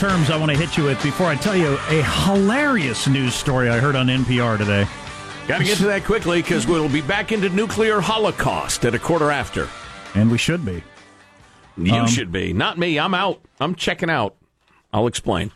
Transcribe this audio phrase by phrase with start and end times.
[0.00, 3.68] terms I want to hit you with before I tell you a hilarious news story
[3.68, 4.86] I heard on NPR today.
[5.46, 8.98] Got to get to that quickly because we'll be back into nuclear holocaust at a
[8.98, 9.68] quarter after.
[10.14, 10.82] And we should be.
[11.76, 12.54] You um, should be.
[12.54, 12.98] Not me.
[12.98, 13.42] I'm out.
[13.60, 14.36] I'm checking out.
[14.90, 15.52] I'll explain.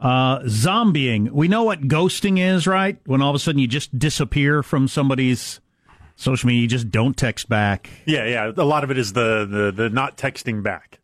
[0.00, 1.30] Uh, zombieing.
[1.30, 2.98] We know what ghosting is, right?
[3.06, 5.60] When all of a sudden you just disappear from somebody's
[6.16, 7.88] social media, you just don't text back.
[8.04, 8.50] Yeah, yeah.
[8.56, 10.98] A lot of it is the the, the not texting back.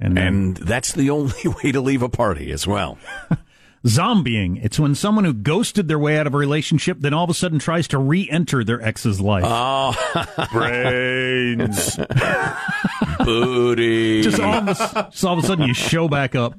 [0.00, 1.34] And, then, and that's the only
[1.64, 2.98] way to leave a party as well.
[3.86, 4.64] Zombieing.
[4.64, 7.34] It's when someone who ghosted their way out of a relationship then all of a
[7.34, 9.44] sudden tries to re-enter their ex's life.
[9.46, 9.94] Oh,
[10.52, 11.98] brains,
[13.24, 14.22] booty.
[14.22, 16.58] Just all, of a, just all of a sudden you show back up.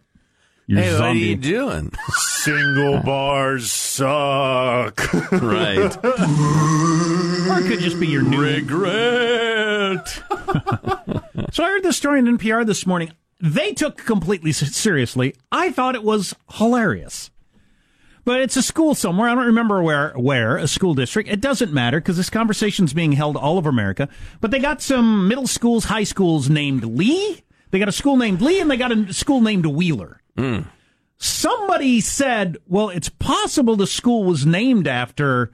[0.68, 1.06] You're hey, zombie.
[1.06, 1.92] what are you doing?
[2.14, 5.14] Single bars suck.
[5.32, 5.98] right.
[6.04, 10.08] or it could just be your new regret.
[11.52, 15.36] so I heard this story in NPR this morning they took completely seriously.
[15.52, 17.32] I thought it was hilarious.
[18.24, 19.30] But it's a school somewhere.
[19.30, 21.30] I don't remember where, where, a school district.
[21.30, 24.10] It doesn't matter because this conversation's being held all over America.
[24.42, 27.44] But they got some middle schools, high schools named Lee.
[27.70, 30.22] They got a school named Lee and they got a school named Wheeler.
[30.36, 30.66] Mm.
[31.18, 35.52] Somebody said, well, it's possible the school was named after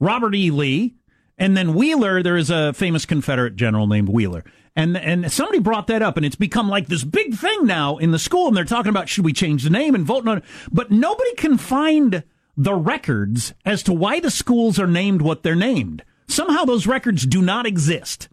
[0.00, 0.50] Robert E.
[0.50, 0.94] Lee.
[1.36, 4.44] And then Wheeler, there is a famous Confederate general named Wheeler.
[4.76, 8.10] And and somebody brought that up, and it's become like this big thing now in
[8.10, 10.44] the school, and they're talking about should we change the name and vote on it.
[10.72, 12.24] But nobody can find
[12.56, 16.02] the records as to why the schools are named what they're named.
[16.26, 18.28] Somehow those records do not exist.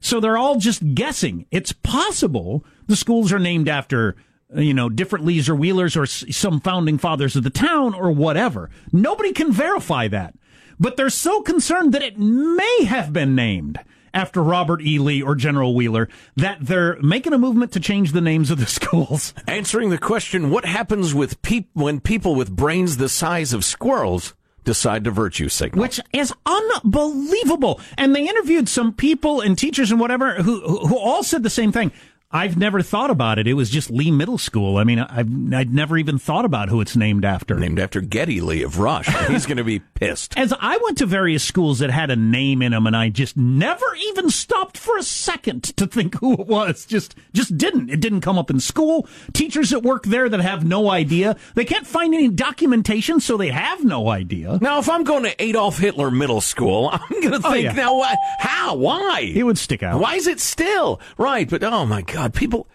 [0.00, 1.46] So they're all just guessing.
[1.50, 4.16] It's possible the schools are named after,
[4.54, 8.70] you know, different Lees or Wheelers or some founding fathers of the town or whatever.
[8.92, 10.34] Nobody can verify that.
[10.78, 13.78] But they're so concerned that it may have been named
[14.12, 14.98] after Robert E.
[14.98, 18.66] Lee or General Wheeler that they're making a movement to change the names of the
[18.80, 19.34] schools.
[19.46, 24.34] Answering the question, what happens with peop- when people with brains the size of squirrels
[24.64, 25.82] decide to virtue signal.
[25.82, 27.80] Which is unbelievable.
[27.98, 31.70] And they interviewed some people and teachers and whatever who, who all said the same
[31.70, 31.92] thing.
[32.34, 33.46] I've never thought about it.
[33.46, 34.76] It was just Lee Middle School.
[34.76, 37.54] I mean, I've I'd never even thought about who it's named after.
[37.54, 39.06] Named after Geddy Lee of Rush.
[39.28, 40.36] He's going to be pissed.
[40.36, 43.36] As I went to various schools that had a name in them, and I just
[43.36, 46.84] never even stopped for a second to think who it was.
[46.84, 47.88] Just just didn't.
[47.88, 49.06] It didn't come up in school.
[49.32, 51.36] Teachers that work there that have no idea.
[51.54, 54.58] They can't find any documentation, so they have no idea.
[54.60, 57.70] Now, if I'm going to Adolf Hitler Middle School, I'm going to oh, think, oh,
[57.70, 57.72] yeah.
[57.72, 58.18] now, what?
[58.40, 58.74] How?
[58.74, 59.20] Why?
[59.20, 60.00] It would stick out.
[60.00, 61.48] Why is it still right?
[61.48, 62.23] But oh my God.
[62.24, 62.66] God, people.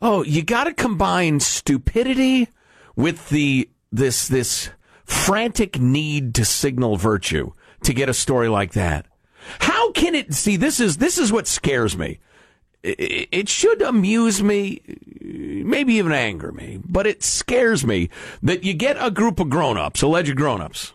[0.00, 2.48] Oh, you got to combine stupidity
[2.94, 4.70] with the this this
[5.04, 7.52] frantic need to signal virtue
[7.82, 9.06] to get a story like that.
[9.60, 12.20] How can it see this is this is what scares me.
[12.82, 14.80] It, should amuse me,
[15.20, 18.10] maybe even anger me, but it scares me
[18.44, 20.92] that you get a group of grown-ups, alleged grown-ups.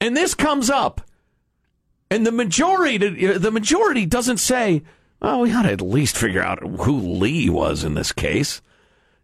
[0.00, 1.00] And this comes up
[2.10, 4.82] and the majority the majority doesn't say
[5.22, 8.60] well, we ought to at least figure out who Lee was in this case.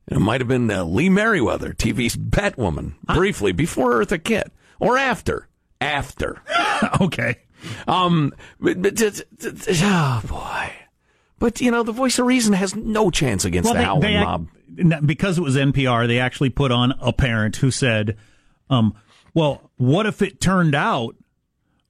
[0.06, 5.48] It might have been uh, Lee Meriwether, TV's Batwoman, briefly before Eartha Kitt, or after.
[5.80, 6.40] After.
[7.00, 7.40] okay.
[7.86, 8.32] Um.
[8.60, 9.22] But, but,
[9.82, 10.72] oh boy.
[11.40, 14.46] But you know, the voice of reason has no chance against well, the they, howling
[14.76, 15.06] they, mob.
[15.06, 18.16] Because it was NPR, they actually put on a parent who said,
[18.70, 18.94] um,
[19.34, 21.16] "Well, what if it turned out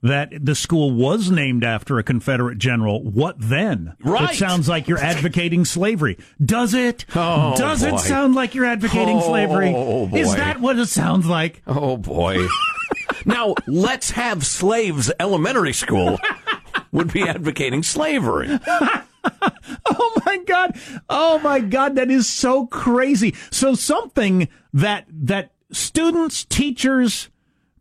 [0.03, 3.97] that the school was named after a Confederate general, what then?
[4.03, 4.31] Right.
[4.31, 6.19] It sounds like you're advocating slavery.
[6.45, 7.05] Does it?
[7.15, 7.95] Oh, Does boy.
[7.95, 9.73] it sound like you're advocating oh, slavery?
[9.73, 10.11] boy.
[10.13, 11.63] Is that what it sounds like?
[11.67, 12.47] Oh boy.
[13.25, 16.19] now, let's have slaves elementary school
[16.93, 18.49] would be advocating slavery.
[19.87, 20.79] oh my god.
[21.09, 23.35] Oh my god, that is so crazy.
[23.51, 27.29] So something that that students, teachers,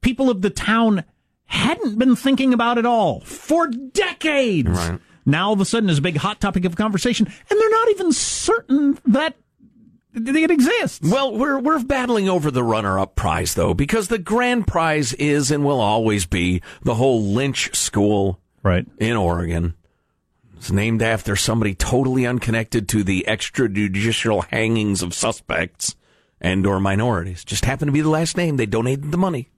[0.02, 1.04] people of the town
[1.48, 4.70] hadn't been thinking about at all for decades.
[4.70, 5.00] Right.
[5.26, 7.90] Now all of a sudden is a big hot topic of conversation, and they're not
[7.90, 9.36] even certain that
[10.14, 11.08] it exists.
[11.08, 15.66] Well, we're we're battling over the runner-up prize though, because the grand prize is and
[15.66, 19.76] will always be the whole Lynch School, right in Oregon.
[20.56, 25.96] It's named after somebody totally unconnected to the extrajudicial hangings of suspects
[26.42, 27.46] and or minorities.
[27.46, 28.58] Just happened to be the last name.
[28.58, 29.50] They donated the money.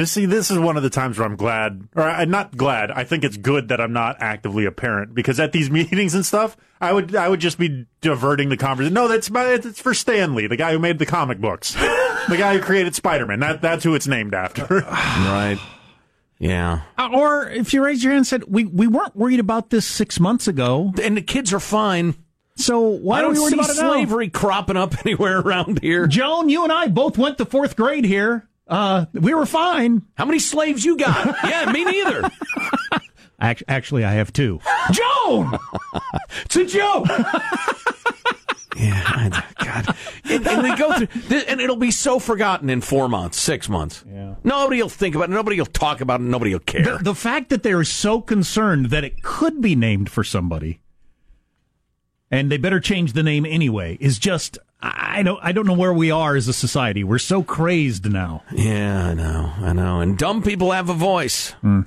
[0.00, 2.90] This see, this is one of the times where I'm glad, or I'm not glad.
[2.90, 6.24] I think it's good that I'm not actively a parent because at these meetings and
[6.24, 8.94] stuff, I would I would just be diverting the conversation.
[8.94, 12.56] No, that's it's for Stan Lee, the guy who made the comic books, the guy
[12.56, 13.40] who created Spider Man.
[13.40, 14.64] That that's who it's named after.
[14.80, 15.58] right.
[16.38, 16.80] Yeah.
[16.96, 19.84] Uh, or if you raise your hand and said, we, we weren't worried about this
[19.84, 20.94] six months ago.
[21.02, 22.14] And the kids are fine.
[22.56, 23.92] So why I don't we worried see about it now?
[23.92, 26.06] slavery cropping up anywhere around here.
[26.06, 28.48] Joan, you and I both went to fourth grade here.
[28.70, 30.02] Uh, we were fine.
[30.14, 31.36] How many slaves you got?
[31.44, 32.30] yeah, me neither.
[33.40, 34.60] Actually, I have two.
[34.92, 35.58] Joan!
[36.44, 37.06] It's a joke.
[38.76, 43.40] yeah, God, and, and we go through, and it'll be so forgotten in four months,
[43.40, 44.04] six months.
[44.08, 44.34] Yeah.
[44.44, 45.32] Nobody will think about it.
[45.32, 46.24] Nobody will talk about it.
[46.24, 46.98] Nobody will care.
[46.98, 50.80] The, the fact that they're so concerned that it could be named for somebody,
[52.30, 55.92] and they better change the name anyway, is just I don't I don't know where
[55.92, 57.04] we are as a society.
[57.04, 58.42] We're so crazed now.
[58.52, 60.00] yeah, I know, I know.
[60.00, 61.54] And dumb people have a voice.
[61.62, 61.82] Uh,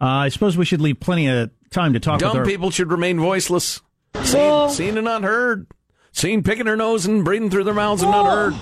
[0.00, 2.90] I suppose we should leave plenty of time to talk Dumb with our people should
[2.90, 3.80] remain voiceless.
[4.22, 5.66] Seen, seen and not heard.
[6.12, 8.54] Seen picking their nose and breathing through their mouths and not heard.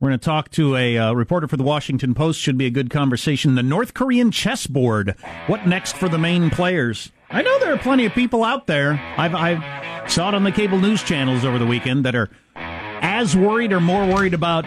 [0.00, 2.40] We're going to talk to a uh, reporter for the Washington Post.
[2.40, 3.54] Should be a good conversation.
[3.54, 5.14] The North Korean chessboard.
[5.46, 7.10] What next for the main players?
[7.30, 9.00] I know there are plenty of people out there.
[9.16, 13.36] I've, I've saw it on the cable news channels over the weekend that are as
[13.36, 14.64] worried or more worried about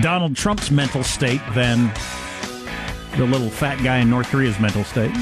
[0.00, 1.92] Donald Trump's mental state than
[3.16, 5.12] the little fat guy in North Korea's mental state.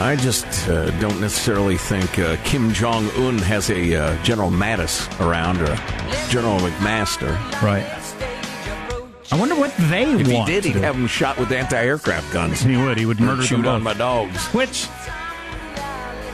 [0.00, 5.08] I just uh, don't necessarily think uh, Kim Jong Un has a uh, General Mattis
[5.20, 7.38] around or a General McMaster.
[7.62, 7.86] Right.
[9.32, 10.20] I wonder what they would.
[10.20, 12.60] If he did, he'd have him shot with anti-aircraft guns.
[12.60, 12.98] He would.
[12.98, 14.44] He would murder them Shoot on my dogs.
[14.48, 14.86] Which,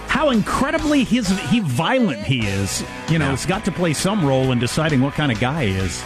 [0.09, 2.83] how incredibly his he violent he is.
[3.09, 3.35] You know, Yeah.
[3.35, 6.03] it's got to play some role in deciding what kind of guy he is.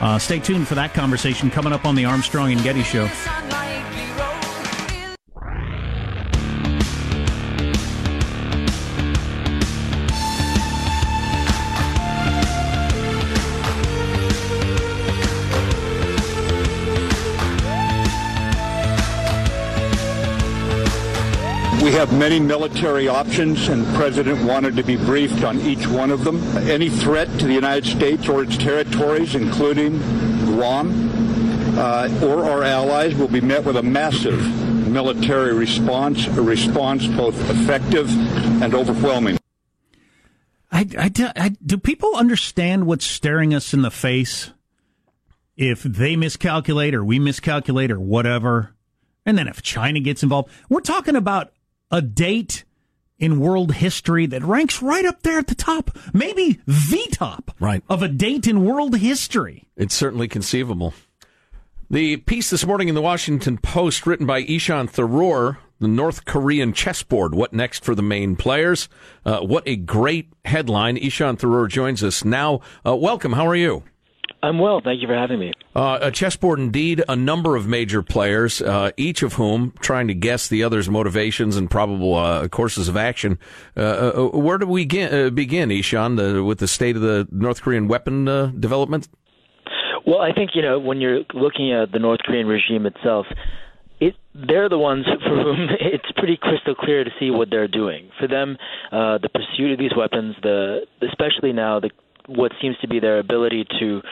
[0.00, 3.08] Uh, stay tuned for that conversation coming up on the Armstrong and Getty Show.
[22.00, 26.24] Have many military options, and the President wanted to be briefed on each one of
[26.24, 26.42] them.
[26.66, 29.98] Any threat to the United States or its territories, including
[30.46, 34.40] Guam, uh, or our allies, will be met with a massive
[34.88, 38.08] military response, a response both effective
[38.62, 39.38] and overwhelming.
[40.72, 44.52] I, I I- do people understand what's staring us in the face?
[45.54, 48.74] If they miscalculate or we miscalculate or whatever,
[49.26, 51.52] and then if China gets involved, we're talking about
[51.90, 52.64] a date
[53.18, 57.82] in world history that ranks right up there at the top, maybe the top Right.
[57.88, 59.68] of a date in world history.
[59.76, 60.94] It's certainly conceivable.
[61.90, 66.72] The piece this morning in the Washington Post, written by Ishan Tharoor, the North Korean
[66.72, 67.34] chessboard.
[67.34, 68.88] What next for the main players?
[69.24, 70.96] Uh, what a great headline.
[70.96, 72.60] Ishan Tharoor joins us now.
[72.86, 73.32] Uh, welcome.
[73.32, 73.82] How are you?
[74.42, 74.80] I'm well.
[74.82, 75.52] Thank you for having me.
[75.74, 80.14] Uh, a chessboard, indeed, a number of major players, uh, each of whom trying to
[80.14, 83.38] guess the other's motivations and probable uh, courses of action.
[83.76, 87.28] Uh, uh, where do we begin, uh, begin Ishan, the, with the state of the
[87.30, 89.08] North Korean weapon uh, development?
[90.06, 93.26] Well, I think you know when you're looking at the North Korean regime itself,
[94.00, 98.10] it they're the ones for whom it's pretty crystal clear to see what they're doing.
[98.18, 98.56] For them,
[98.90, 101.90] uh, the pursuit of these weapons, the especially now the
[102.26, 104.02] what seems to be their ability to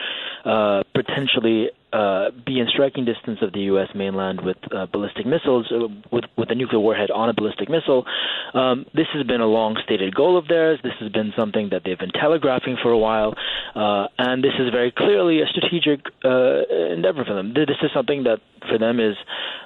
[0.45, 3.89] uh, potentially uh, be in striking distance of the U.S.
[3.95, 8.05] mainland with uh, ballistic missiles, uh, with with a nuclear warhead on a ballistic missile.
[8.53, 10.79] Um, this has been a long-stated goal of theirs.
[10.83, 13.33] This has been something that they've been telegraphing for a while,
[13.75, 16.61] uh, and this is very clearly a strategic uh,
[16.93, 17.53] endeavor for them.
[17.55, 18.39] This is something that
[18.69, 19.15] for them is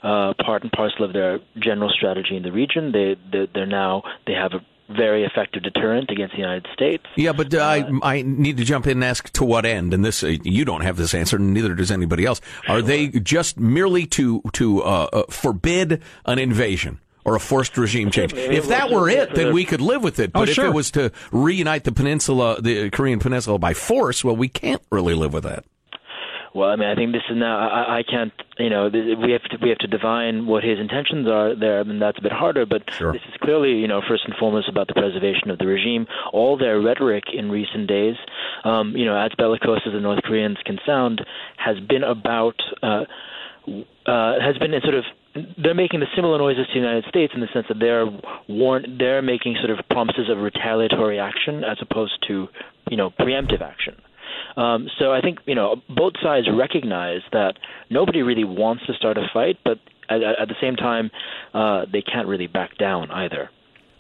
[0.01, 2.91] part and parcel of their general strategy in the region.
[2.93, 7.06] They they- they're now they have a very effective deterrent against the United States.
[7.16, 9.94] Yeah, but uh, I, I need to jump in and ask to what end?
[9.94, 12.42] And this, uh, you don't have this answer, and neither does anybody else.
[12.68, 17.00] Are they just merely to to uh, uh, forbid an invasion?
[17.25, 18.34] Or a forced regime change.
[18.34, 20.32] Maybe If that were it, then we could live with it.
[20.36, 20.66] Oh, But if sure.
[20.66, 25.13] it was to reunite the peninsula, the Korean peninsula by force, well, we can't really
[25.13, 25.63] live with that.
[26.53, 27.57] Well, I mean, I think this is now.
[27.57, 28.31] I, I can't.
[28.60, 31.81] You know, th- we have to we have to divine what his intentions are there,
[31.81, 32.65] and that's a bit harder.
[32.65, 33.12] But Sure.
[33.12, 36.05] this is clearly, you know, first and foremost about the preservation of the regime.
[36.31, 38.15] All their rhetoric in recent days,
[38.63, 41.25] um, you know, as bellicose as the North Koreans can sound,
[41.57, 42.62] has been about.
[42.81, 43.05] Uh,
[44.05, 45.05] uh, has been a sort of
[45.57, 48.05] they're making the similar noises to the United States in the sense that they're
[48.48, 52.48] warn they're making sort of promises of retaliatory action as opposed to
[52.89, 53.95] you know preemptive action.
[54.56, 57.54] Um, so I think you know both sides recognize that
[57.90, 61.12] nobody really wants to start a fight, but at, at the same time
[61.54, 63.50] uh, they can't really back down either.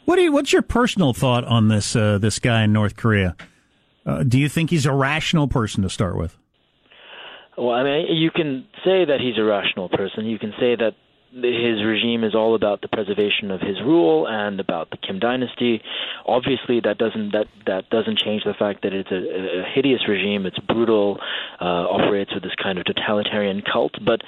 [0.05, 3.35] What do you, what's your personal thought on this uh, this guy in North Korea?
[4.05, 6.37] Uh, do you think he's a rational person to start with?
[7.57, 10.25] Well, I mean, you can say that he's a rational person.
[10.25, 10.95] You can say that
[11.33, 15.81] his regime is all about the preservation of his rule and about the Kim dynasty.
[16.27, 20.45] Obviously, that doesn't that that doesn't change the fact that it's a, a hideous regime.
[20.45, 21.19] It's brutal,
[21.59, 23.93] uh, operates with this kind of totalitarian cult.
[24.05, 24.21] But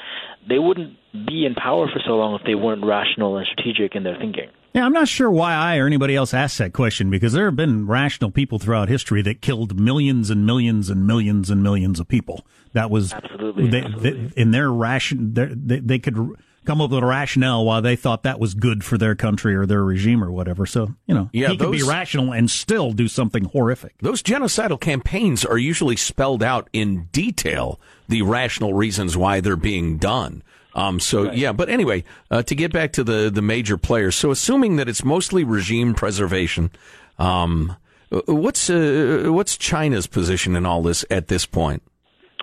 [0.47, 0.97] they wouldn't
[1.27, 4.49] be in power for so long if they weren't rational and strategic in their thinking.
[4.73, 7.55] Yeah, I'm not sure why I or anybody else asked that question because there have
[7.55, 12.09] been rational people throughout history that killed millions and millions and millions and millions of
[12.09, 12.45] people.
[12.73, 14.27] That was absolutely, they, absolutely.
[14.27, 18.23] They, in their ration, they, they could come up with a rationale why they thought
[18.23, 20.65] that was good for their country or their regime or whatever.
[20.65, 23.95] So you know, yeah, he could be rational and still do something horrific.
[23.99, 27.79] Those genocidal campaigns are usually spelled out in detail.
[28.07, 30.43] The rational reasons why they're being done.
[30.75, 31.37] Um, so right.
[31.37, 34.15] yeah, but anyway, uh, to get back to the the major players.
[34.15, 36.69] So assuming that it's mostly regime preservation,
[37.17, 37.77] um,
[38.09, 41.81] what's uh, what's China's position in all this at this point?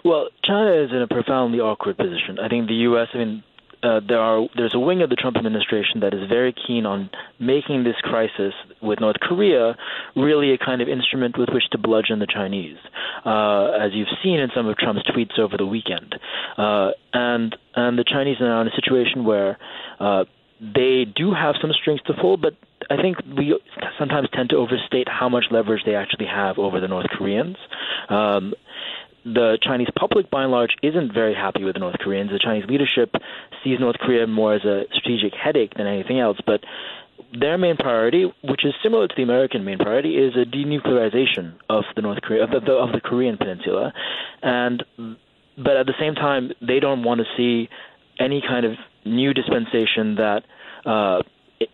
[0.05, 2.39] Well, China is in a profoundly awkward position.
[2.43, 3.09] I think the U.S.
[3.15, 3.45] I mean,
[3.83, 7.11] uh, there are there's a wing of the Trump administration that is very keen on
[7.39, 9.77] making this crisis with North Korea
[10.15, 12.77] really a kind of instrument with which to bludgeon the Chinese,
[13.25, 16.15] uh, as you've seen in some of Trump's tweets over the weekend.
[16.57, 19.59] Uh, and and the Chinese are now in a situation where
[19.99, 20.25] uh,
[20.61, 22.55] they do have some strings to pull, but
[22.89, 23.59] I think we
[23.99, 27.57] sometimes tend to overstate how much leverage they actually have over the North Koreans.
[28.09, 28.55] Um,
[29.25, 32.31] the Chinese public, by and large, isn't very happy with the North Koreans.
[32.31, 33.15] The Chinese leadership
[33.63, 36.39] sees North Korea more as a strategic headache than anything else.
[36.45, 36.65] But
[37.39, 41.85] their main priority, which is similar to the American main priority, is a denuclearization of
[41.95, 43.93] the North Korea of the, of the Korean Peninsula,
[44.43, 44.85] and
[45.57, 47.69] but at the same time, they don't want to see
[48.19, 48.73] any kind of
[49.05, 50.43] new dispensation that.
[50.85, 51.23] Uh,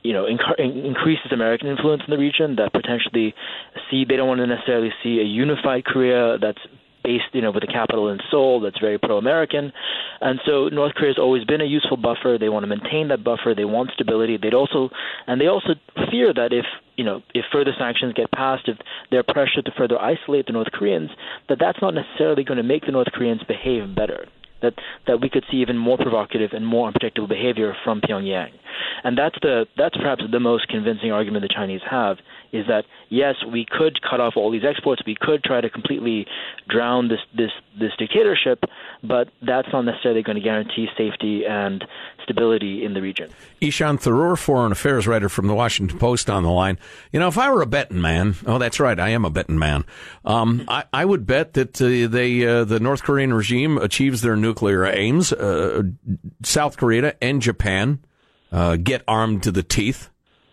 [0.03, 2.57] you know, inc- increases American influence in the region.
[2.57, 3.35] That potentially
[3.91, 6.59] see they don't want to necessarily see a unified Korea that's
[7.09, 9.73] based, you know, with a capital in Seoul that's very pro-American,
[10.21, 12.37] and so North Korea has always been a useful buffer.
[12.39, 13.55] They want to maintain that buffer.
[13.57, 14.37] They want stability.
[14.37, 14.91] They'd also,
[15.27, 15.73] and they also
[16.11, 18.77] fear that if you know if further sanctions get passed, if
[19.11, 21.11] they're pressured to further isolate the North Koreans,
[21.49, 24.27] that that's not necessarily going to make the North Koreans behave better
[24.63, 24.75] that
[25.07, 28.53] that we could see even more provocative and more unpredictable behavior from Pyongyang.
[29.05, 32.19] And that's the that's perhaps the most convincing argument the Chinese have
[32.53, 36.27] is that yes, we could cut off all these exports, we could try to completely
[36.69, 38.65] drown this this this dictatorship,
[39.03, 41.85] but that's not necessarily going to guarantee safety and
[42.23, 43.31] stability in the region.
[43.61, 46.79] Ishan Tharoor, foreign affairs writer from the Washington Post, on the line.
[47.13, 49.59] You know, if I were a betting man, oh, that's right, I am a betting
[49.59, 49.85] man.
[50.25, 54.37] Um, I, I, would bet that uh, they uh, the North Korean regime achieves their
[54.37, 55.33] nuclear aims.
[55.33, 55.83] Uh,
[56.43, 58.01] South Korea and Japan
[58.53, 60.11] uh, get armed to the teeth.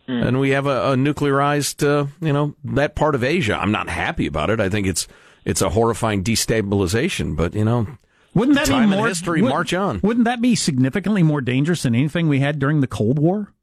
[0.08, 0.28] Mm.
[0.28, 3.58] And we have a, a nuclearized, uh, you know, that part of Asia.
[3.60, 4.60] I'm not happy about it.
[4.60, 5.08] I think it's
[5.46, 7.36] it's a horrifying destabilization.
[7.36, 7.88] But you know,
[8.34, 9.42] wouldn't that time be more history?
[9.42, 10.00] Would, march on.
[10.04, 13.54] Wouldn't that be significantly more dangerous than anything we had during the Cold War?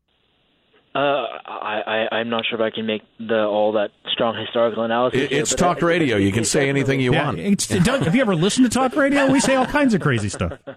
[0.95, 4.83] Uh, I, I, I'm not sure if I can make the all that strong historical
[4.83, 5.23] analysis.
[5.23, 6.17] It, here, it's talk I, radio.
[6.19, 7.39] You can say anything you yeah, want.
[7.39, 9.31] It's, have you ever listened to talk radio?
[9.33, 10.53] We say all kinds of crazy stuff.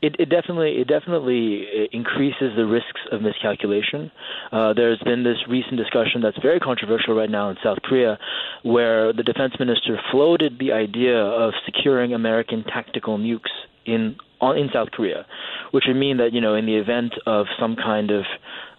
[0.00, 4.10] It, it definitely it definitely increases the risks of miscalculation.
[4.50, 8.18] Uh, there's been this recent discussion that's very controversial right now in South Korea,
[8.64, 13.50] where the defense minister floated the idea of securing American tactical nukes
[13.84, 14.16] in
[14.50, 15.24] in South Korea,
[15.70, 18.24] which would mean that you know in the event of some kind of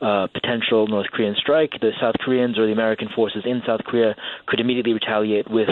[0.01, 4.15] uh, potential North Korean strike, the South Koreans or the American forces in South Korea
[4.46, 5.70] could immediately retaliate with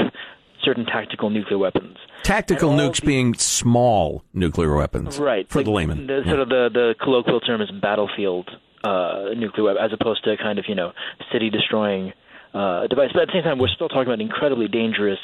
[0.63, 1.97] certain tactical nuclear weapons.
[2.23, 5.49] Tactical nukes being small nuclear weapons, right?
[5.49, 6.31] For like the layman, the, yeah.
[6.31, 8.49] sort of the the colloquial term is battlefield
[8.83, 10.91] uh, nuclear weapon, as opposed to kind of you know
[11.31, 12.13] city destroying
[12.53, 13.09] uh, device.
[13.13, 15.19] But at the same time, we're still talking about incredibly dangerous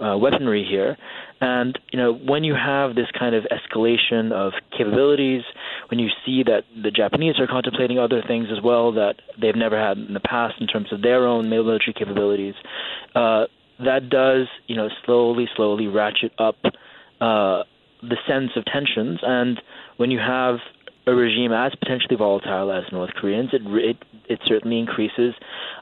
[0.00, 0.96] uh, weaponry here.
[1.40, 5.42] And you know, when you have this kind of escalation of capabilities,
[5.88, 9.78] when you see that the Japanese are contemplating other things as well that they've never
[9.78, 12.54] had in the past in terms of their own military capabilities,
[13.14, 13.44] uh,
[13.78, 16.56] that does you know slowly, slowly ratchet up
[17.20, 17.62] uh,
[18.02, 19.20] the sense of tensions.
[19.22, 19.60] And
[19.96, 20.56] when you have
[21.06, 23.96] a regime as potentially volatile as North Koreans, it it,
[24.28, 25.34] it certainly increases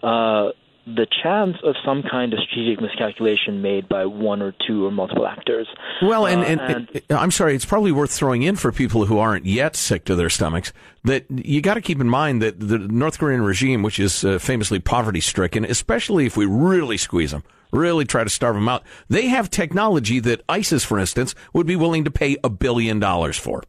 [0.02, 0.50] uh,
[0.86, 5.26] the chance of some kind of strategic miscalculation made by one or two or multiple
[5.26, 5.68] actors.
[6.02, 9.06] Well, and, uh, and, and, and, I'm sorry, it's probably worth throwing in for people
[9.06, 10.72] who aren't yet sick to their stomachs
[11.04, 14.38] that you got to keep in mind that the North Korean regime, which is uh,
[14.38, 18.82] famously poverty stricken, especially if we really squeeze them, really try to starve them out,
[19.08, 23.38] they have technology that ISIS, for instance, would be willing to pay a billion dollars
[23.38, 23.62] for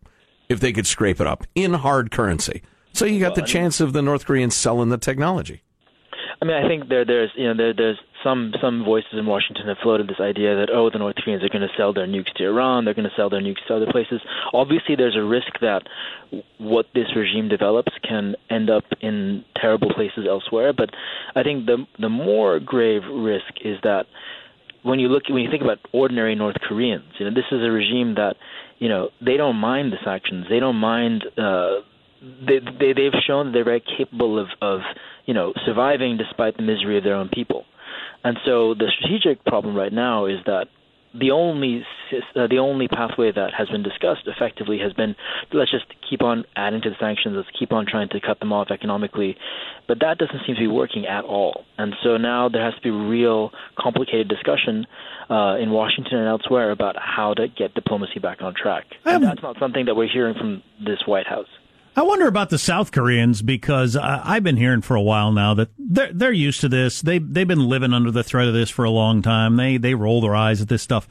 [0.50, 2.64] if they could scrape it up in hard currency.
[2.92, 5.64] So you got the chance of the North Koreans selling the technology.
[6.44, 9.66] I mean, I think there there's you know there there's some some voices in Washington
[9.66, 12.34] have floated this idea that oh, the North Koreans are going to sell their nukes
[12.34, 14.20] to Iran, they're going to sell their nukes to other places.
[14.52, 15.84] Obviously, there's a risk that
[16.58, 20.74] what this regime develops can end up in terrible places elsewhere.
[20.74, 20.90] But
[21.34, 24.08] I think the the more grave risk is that
[24.84, 27.72] when you look when you think about ordinary North Koreans, you know, this is a
[27.72, 28.36] regime that
[28.80, 31.24] you know they don't mind the sanctions, they don't mind.
[31.38, 31.88] Uh,
[32.22, 34.82] they, they they've shown they're very capable of of
[35.26, 37.66] you know surviving despite the misery of their own people,
[38.24, 40.68] and so the strategic problem right now is that
[41.14, 45.16] the only uh, the only pathway that has been discussed effectively has been
[45.52, 48.52] let's just keep on adding to the sanctions, let's keep on trying to cut them
[48.52, 49.38] off economically,
[49.88, 51.66] but that doesn't seem to be working at all.
[51.78, 54.88] And so now there has to be real complicated discussion
[55.30, 58.86] uh, in Washington and elsewhere about how to get diplomacy back on track.
[59.06, 61.48] And that's not something that we're hearing from this White House.
[61.96, 65.70] I wonder about the South Koreans because I've been hearing for a while now that
[65.78, 67.02] they're they're used to this.
[67.02, 69.58] They they've been living under the threat of this for a long time.
[69.58, 71.08] They they roll their eyes at this stuff,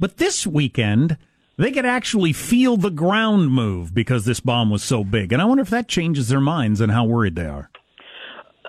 [0.00, 1.18] but this weekend
[1.56, 5.32] they could actually feel the ground move because this bomb was so big.
[5.32, 7.70] And I wonder if that changes their minds and how worried they are.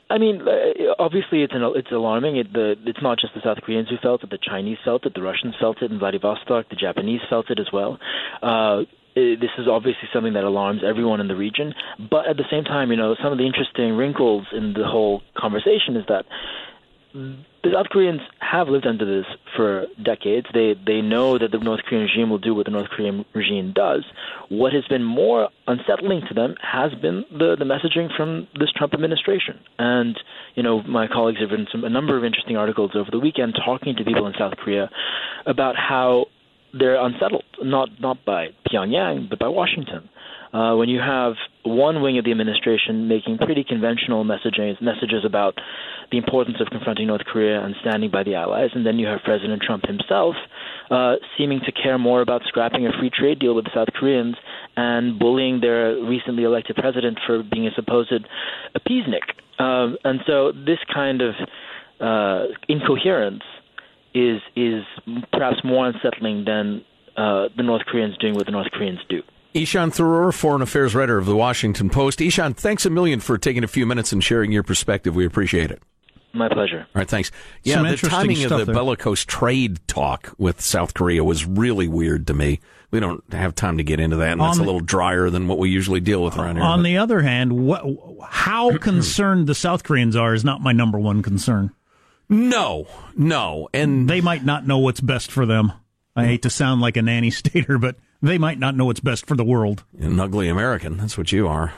[0.07, 2.37] I mean, uh, obviously it's an, it's alarming.
[2.37, 5.15] It, the, it's not just the South Koreans who felt it; the Chinese felt it,
[5.15, 7.97] the Russians felt it in Vladivostok, the Japanese felt it as well.
[8.43, 8.83] Uh,
[9.15, 11.73] this is obviously something that alarms everyone in the region.
[12.11, 15.21] But at the same time, you know, some of the interesting wrinkles in the whole
[15.37, 16.25] conversation is that
[17.15, 20.47] the South Koreans have lived under this for decades.
[20.53, 23.71] They they know that the North Korean regime will do what the North Korean regime
[23.73, 24.03] does.
[24.49, 28.93] What has been more unsettling to them has been the the messaging from this Trump
[28.93, 29.59] administration.
[29.79, 30.19] And
[30.55, 33.55] you know, my colleagues have written some, a number of interesting articles over the weekend
[33.65, 34.89] talking to people in South Korea
[35.45, 36.25] about how
[36.77, 40.09] they're unsettled, not not by Pyongyang, but by Washington.
[40.53, 45.55] Uh, when you have one wing of the administration making pretty conventional messages messages about
[46.11, 49.19] the importance of confronting North Korea and standing by the allies, and then you have
[49.25, 50.35] President Trump himself
[50.91, 54.35] uh, seeming to care more about scrapping a free trade deal with the South Koreans
[54.77, 58.25] and bullying their recently elected president for being a supposed
[58.77, 59.25] appeasnik.
[59.57, 61.33] Um, and so this kind of
[61.99, 63.43] uh, incoherence
[64.15, 64.83] is is
[65.31, 66.83] perhaps more unsettling than
[67.17, 69.21] uh, the North Koreans doing what the North Koreans do.
[69.53, 72.19] Ishan Tharoor, foreign affairs writer of the Washington Post.
[72.19, 75.15] Ishan, thanks a million for taking a few minutes and sharing your perspective.
[75.15, 75.81] We appreciate it.
[76.33, 76.79] My pleasure.
[76.79, 77.31] All right, thanks.
[77.63, 78.75] Yeah, Some the timing of the there.
[78.75, 82.59] bellicose trade talk with South Korea was really weird to me.
[82.91, 85.47] We don't have time to get into that, and on that's a little drier than
[85.47, 86.65] what we usually deal with around here.
[86.65, 86.83] On but.
[86.83, 87.85] the other hand, what,
[88.29, 91.71] how concerned the South Koreans are is not my number one concern.
[92.29, 95.71] No, no, and they might not know what's best for them.
[96.15, 99.25] I hate to sound like a nanny stater, but they might not know what's best
[99.25, 99.83] for the world.
[99.99, 100.97] An ugly American.
[100.97, 101.73] That's what you are.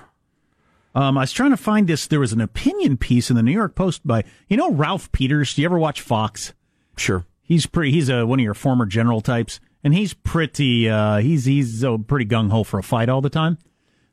[0.95, 2.07] Um, I was trying to find this.
[2.07, 5.53] There was an opinion piece in the New York Post by you know Ralph Peters.
[5.53, 6.53] Do you ever watch Fox?
[6.97, 7.25] Sure.
[7.41, 7.91] He's pretty.
[7.91, 10.89] He's a, one of your former general types, and he's pretty.
[10.89, 13.57] Uh, he's he's uh, pretty gung ho for a fight all the time.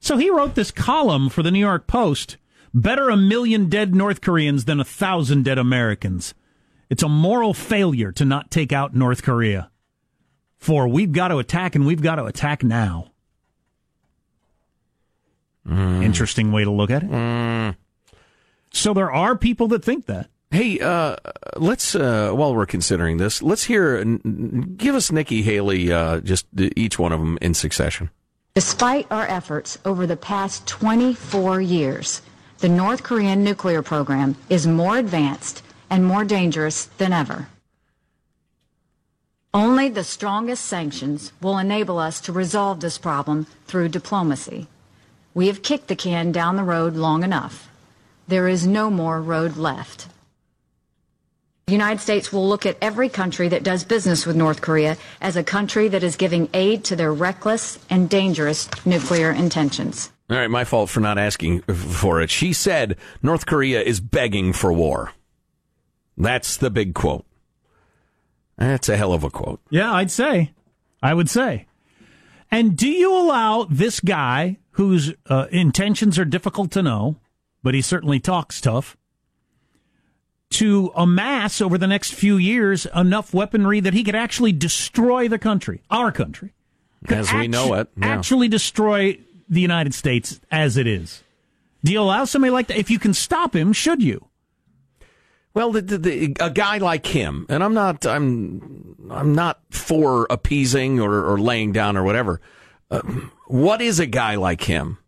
[0.00, 2.36] So he wrote this column for the New York Post
[2.74, 6.34] Better a million dead North Koreans than a thousand dead Americans.
[6.90, 9.70] It's a moral failure to not take out North Korea.
[10.58, 13.12] For we've got to attack and we've got to attack now.
[15.66, 16.02] Mm.
[16.02, 17.10] Interesting way to look at it.
[17.10, 17.76] Mm.
[18.72, 20.28] So there are people that think that.
[20.50, 21.16] Hey, uh,
[21.56, 24.04] let's uh, while we're considering this, let's hear.
[24.04, 28.10] Give us Nikki Haley, uh, just each one of them in succession.
[28.54, 32.22] Despite our efforts over the past 24 years,
[32.64, 37.48] the North Korean nuclear program is more advanced and more dangerous than ever.
[39.52, 44.66] Only the strongest sanctions will enable us to resolve this problem through diplomacy.
[45.34, 47.68] We have kicked the can down the road long enough.
[48.28, 50.08] There is no more road left.
[51.66, 55.36] The United States will look at every country that does business with North Korea as
[55.36, 60.12] a country that is giving aid to their reckless and dangerous nuclear intentions.
[60.28, 62.28] All right, my fault for not asking for it.
[62.28, 65.12] She said North Korea is begging for war.
[66.18, 67.24] That's the big quote.
[68.58, 69.60] That's a hell of a quote.
[69.70, 70.52] Yeah, I'd say.
[71.02, 71.66] I would say.
[72.50, 77.16] And do you allow this guy whose uh, intentions are difficult to know,
[77.62, 78.96] but he certainly talks tough,
[80.50, 85.38] to amass over the next few years enough weaponry that he could actually destroy the
[85.38, 86.52] country, our country?
[87.08, 87.88] As we know it.
[87.98, 88.06] Yeah.
[88.06, 91.22] Actually destroy the United States as it is.
[91.82, 92.78] Do you allow somebody like that?
[92.78, 94.26] If you can stop him, should you?
[95.52, 100.26] Well, the, the, the, a guy like him, and I'm not, I'm, I'm not for
[100.30, 102.40] appeasing or, or laying down or whatever.
[102.90, 103.02] Uh,
[103.46, 104.98] what is a guy like him?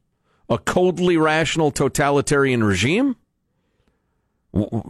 [0.49, 3.16] A coldly rational totalitarian regime?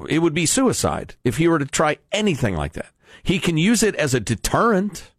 [0.09, 2.91] It would be suicide if he were to try anything like that.
[3.23, 5.11] He can use it as a deterrent,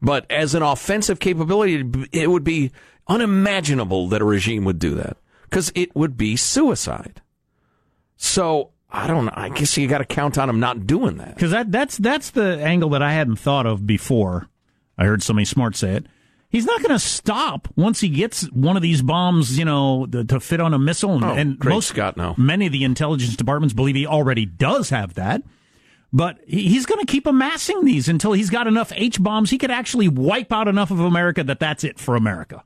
[0.00, 2.72] but as an offensive capability, it would be
[3.08, 7.20] unimaginable that a regime would do that because it would be suicide.
[8.16, 9.28] So I don't.
[9.30, 11.34] I guess you got to count on him not doing that.
[11.34, 14.48] Because that, that's that's the angle that I hadn't thought of before.
[14.98, 16.06] I heard somebody smart say it.
[16.52, 20.22] He's not going to stop once he gets one of these bombs, you know, to,
[20.24, 21.14] to fit on a missile.
[21.14, 22.34] And, Oh, and most, Scott, no.
[22.36, 25.42] many of the intelligence departments believe he already does have that.
[26.12, 29.48] But he- he's going to keep amassing these until he's got enough H bombs.
[29.48, 32.62] He could actually wipe out enough of America that that's it for America.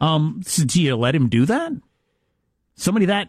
[0.00, 1.70] Um, so do you let him do that?
[2.74, 3.28] Somebody that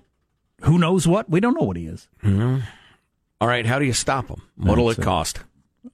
[0.62, 1.30] who knows what?
[1.30, 2.08] We don't know what he is.
[2.24, 4.42] All right, how do you stop him?
[4.58, 5.42] What'll it cost?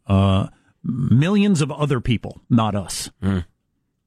[0.07, 0.47] uh,
[0.83, 3.09] millions of other people, not us.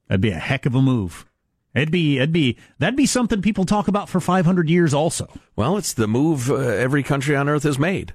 [0.07, 1.25] That'd be a heck of a move.
[1.73, 5.27] It'd be, it'd be, that'd be something people talk about for 500 years also.
[5.55, 8.13] Well, it's the move uh, every country on earth has made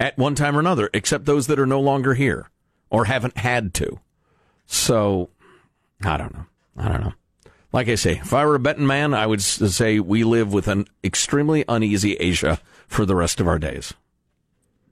[0.00, 2.48] at one time or another, except those that are no longer here
[2.90, 4.00] or haven't had to.
[4.66, 5.28] So,
[6.02, 6.46] I don't know.
[6.76, 7.12] I don't know.
[7.72, 10.66] Like I say, if I were a betting man, I would say we live with
[10.66, 13.92] an extremely uneasy Asia for the rest of our days.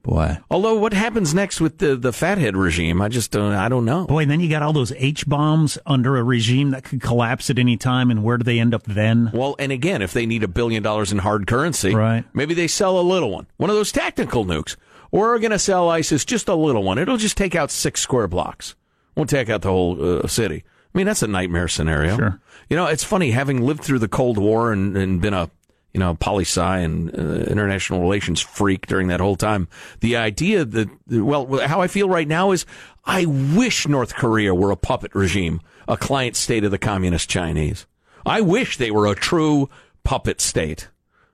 [0.05, 0.37] Boy.
[0.51, 4.05] Although, what happens next with the, the fathead regime, I just don't, I don't know.
[4.05, 7.49] Boy, and then you got all those H bombs under a regime that could collapse
[7.49, 9.31] at any time, and where do they end up then?
[9.33, 12.23] Well, and again, if they need a billion dollars in hard currency, Right.
[12.33, 14.75] maybe they sell a little one, one of those tactical nukes.
[15.11, 16.97] Or are going to sell ISIS just a little one.
[16.97, 18.75] It'll just take out six square blocks.
[19.15, 20.63] Won't take out the whole uh, city.
[20.93, 22.17] I mean, that's a nightmare scenario.
[22.17, 22.39] Sure.
[22.69, 25.49] You know, it's funny having lived through the Cold War and, and been a
[25.95, 29.69] you know poli sci and uh, international relations freak during that whole time.
[30.01, 32.65] The idea that well, how I feel right now is
[33.05, 37.87] I wish North Korea were a puppet regime, a client state of the communist Chinese.
[38.25, 39.69] I wish they were a true
[40.03, 40.89] puppet state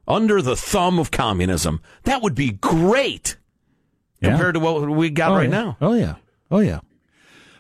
[0.08, 1.82] under the thumb of communism.
[2.04, 3.38] That would be great
[4.20, 4.30] Yeah.
[4.30, 5.64] compared to what we got oh, right yeah.
[5.64, 5.78] now.
[5.82, 6.16] Oh, yeah.
[6.52, 6.82] Oh, yeah.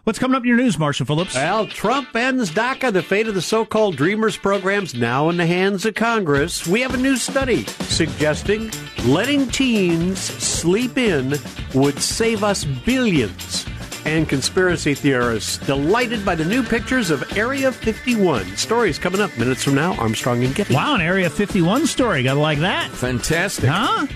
[0.03, 1.35] What's coming up in your news, Marshall Phillips?
[1.35, 2.91] Well, Trump ends DACA.
[2.91, 6.65] The fate of the so called Dreamers programs now in the hands of Congress.
[6.65, 8.71] We have a new study suggesting
[9.05, 11.35] letting teens sleep in
[11.75, 13.67] would save us billions.
[14.03, 18.57] And conspiracy theorists delighted by the new pictures of Area 51.
[18.57, 19.93] Stories coming up minutes from now.
[19.97, 20.73] Armstrong and Getty.
[20.73, 22.23] Wow, an Area 51 story.
[22.23, 22.89] Gotta like that.
[22.89, 23.69] Fantastic.
[23.69, 24.07] Huh?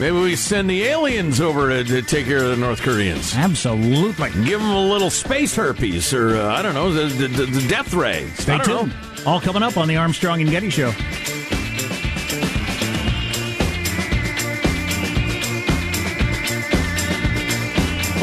[0.00, 3.34] Maybe we send the aliens over to, to take care of the North Koreans.
[3.36, 4.30] Absolutely.
[4.44, 7.94] Give them a little space herpes, or uh, I don't know, the, the, the death
[7.94, 8.28] ray.
[8.34, 8.88] Stay tuned.
[8.88, 9.24] know.
[9.24, 10.92] All coming up on the Armstrong and Getty Show.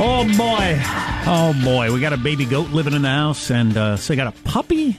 [0.04, 0.82] Oh boy,
[1.28, 4.18] oh boy, we got a baby goat living in the house, and uh, so I
[4.18, 4.98] got a puppy,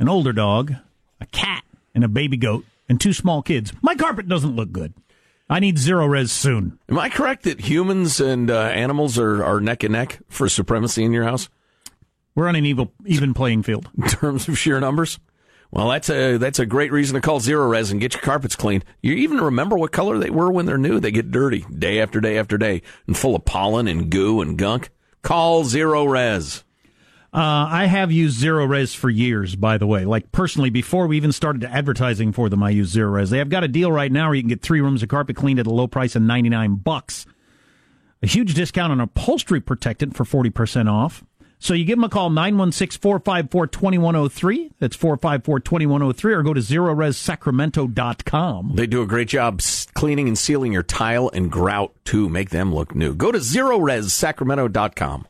[0.00, 0.74] an older dog,
[1.20, 1.62] a cat,
[1.94, 3.72] and a baby goat, and two small kids.
[3.80, 4.92] My carpet doesn't look good.
[5.48, 6.78] I need zero res soon.
[6.88, 11.04] Am I correct that humans and uh, animals are, are neck and neck for supremacy
[11.04, 11.48] in your house
[12.34, 13.90] We're on an evil, even playing field.
[13.98, 15.18] in terms of sheer numbers?
[15.70, 18.56] Well, that's a that's a great reason to call Zero Res and get your carpets
[18.56, 18.84] cleaned.
[19.00, 21.00] You even remember what color they were when they're new.
[21.00, 24.58] They get dirty day after day after day and full of pollen and goo and
[24.58, 24.90] gunk.
[25.22, 26.62] Call Zero Res.
[27.34, 30.04] Uh, I have used Zero Res for years, by the way.
[30.04, 33.30] Like personally, before we even started advertising for them, I use Zero Res.
[33.30, 35.34] They have got a deal right now where you can get three rooms of carpet
[35.36, 37.24] cleaned at a low price of ninety nine bucks.
[38.22, 41.24] A huge discount on upholstery protectant for forty percent off.
[41.58, 44.70] So you give them a call 916-454-2103.
[44.80, 48.72] That's 454-2103 or go to zeroressacramento.com.
[48.74, 49.60] They do a great job
[49.94, 52.28] cleaning and sealing your tile and grout too.
[52.28, 53.14] Make them look new.
[53.14, 55.28] Go to ZeroResSacramento.com.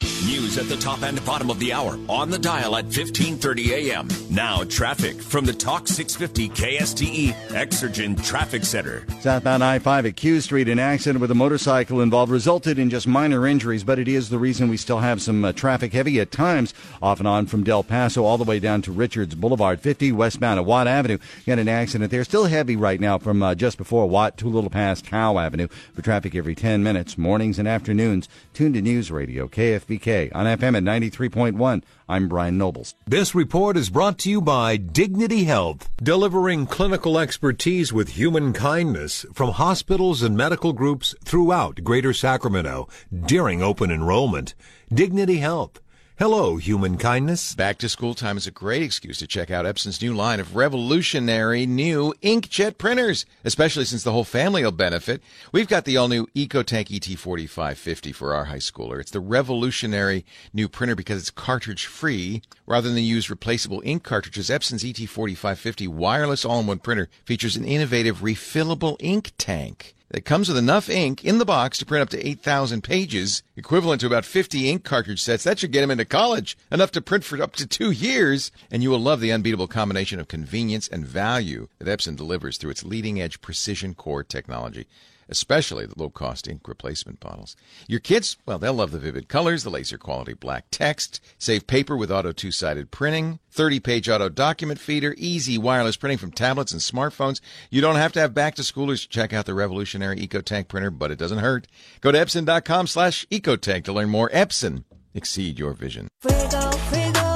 [0.00, 4.08] News at the top and bottom of the hour on the dial at 1530 a.m.
[4.30, 9.06] Now traffic from the Talk 650 KSTE Exergen Traffic Center.
[9.20, 13.06] Southbound I 5 at Q Street, an accident with a motorcycle involved resulted in just
[13.06, 16.30] minor injuries, but it is the reason we still have some uh, traffic heavy at
[16.30, 20.12] times off and on from Del Paso all the way down to Richards Boulevard, 50
[20.12, 21.18] westbound at Watt Avenue.
[21.46, 22.24] Had an accident there.
[22.24, 25.68] Still heavy right now from uh, just before Watt to a little past Howe Avenue
[25.94, 28.28] for traffic every 10 minutes, mornings and afternoons.
[28.52, 29.46] Tune to News Radio,
[29.86, 31.82] KFBK, on FM at 93.1.
[32.08, 32.94] I'm Brian Nobles.
[33.06, 39.24] This report is brought to you by Dignity Health, delivering clinical expertise with human kindness
[39.32, 42.88] from hospitals and medical groups throughout Greater Sacramento
[43.26, 44.54] during open enrollment.
[44.92, 45.80] Dignity Health,
[46.18, 47.54] Hello, human kindness.
[47.54, 50.56] Back to school time is a great excuse to check out Epson's new line of
[50.56, 55.22] revolutionary new inkjet printers, especially since the whole family will benefit.
[55.52, 58.98] We've got the all new EcoTank ET4550 for our high schooler.
[58.98, 60.24] It's the revolutionary
[60.54, 62.40] new printer because it's cartridge free.
[62.66, 67.66] Rather than use replaceable ink cartridges, Epson's ET4550 wireless all in one printer features an
[67.66, 72.08] innovative refillable ink tank that comes with enough ink in the box to print up
[72.08, 75.44] to 8,000 pages, equivalent to about 50 ink cartridge sets.
[75.44, 78.50] That should get him into college, enough to print for up to two years.
[78.70, 82.70] And you will love the unbeatable combination of convenience and value that Epson delivers through
[82.70, 84.86] its leading edge precision core technology
[85.28, 87.56] especially the low cost ink replacement bottles.
[87.86, 91.96] Your kids, well, they'll love the vivid colors, the laser quality black text, save paper
[91.96, 96.72] with auto two sided printing, 30 page auto document feeder, easy wireless printing from tablets
[96.72, 97.40] and smartphones.
[97.70, 100.90] You don't have to have back to schoolers to check out the revolutionary EcoTank printer,
[100.90, 101.66] but it doesn't hurt.
[102.00, 104.28] Go to Epson.com slash EcoTank to learn more.
[104.30, 104.84] Epson,
[105.14, 106.08] exceed your vision.
[106.22, 107.35] Frigo, frigo.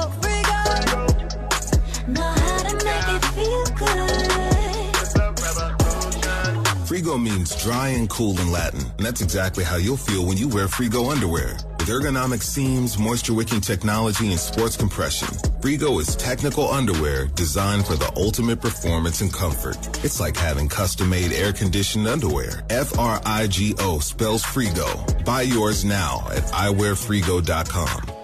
[6.91, 10.49] Frigo means dry and cool in Latin, and that's exactly how you'll feel when you
[10.49, 11.53] wear Frigo underwear.
[11.79, 15.29] With ergonomic seams, moisture wicking technology, and sports compression,
[15.61, 19.77] Frigo is technical underwear designed for the ultimate performance and comfort.
[20.03, 22.63] It's like having custom made air conditioned underwear.
[22.69, 25.23] F R I G O spells Frigo.
[25.23, 28.20] Buy yours now at iwearfrigo.com.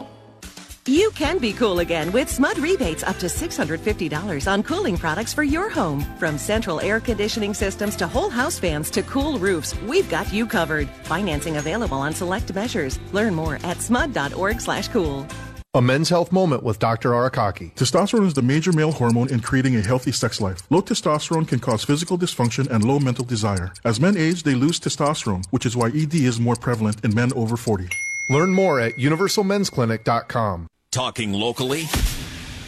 [0.88, 5.44] You can be cool again with SMUD rebates up to $650 on cooling products for
[5.44, 6.00] your home.
[6.18, 10.46] From central air conditioning systems to whole house fans to cool roofs, we've got you
[10.46, 10.88] covered.
[11.04, 13.00] Financing available on select measures.
[13.12, 15.28] Learn more at smud.org slash cool.
[15.74, 17.12] A men's health moment with Dr.
[17.12, 17.74] Arakaki.
[17.76, 20.62] Testosterone is the major male hormone in creating a healthy sex life.
[20.70, 23.74] Low testosterone can cause physical dysfunction and low mental desire.
[23.84, 27.34] As men age, they lose testosterone, which is why ED is more prevalent in men
[27.34, 27.90] over 40.
[28.30, 30.68] Learn more at universalmensclinic.com.
[30.92, 31.84] Talking locally,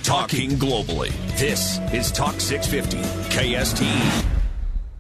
[0.04, 1.12] talking globally.
[1.38, 2.98] This is Talk 650,
[3.34, 4.26] KST.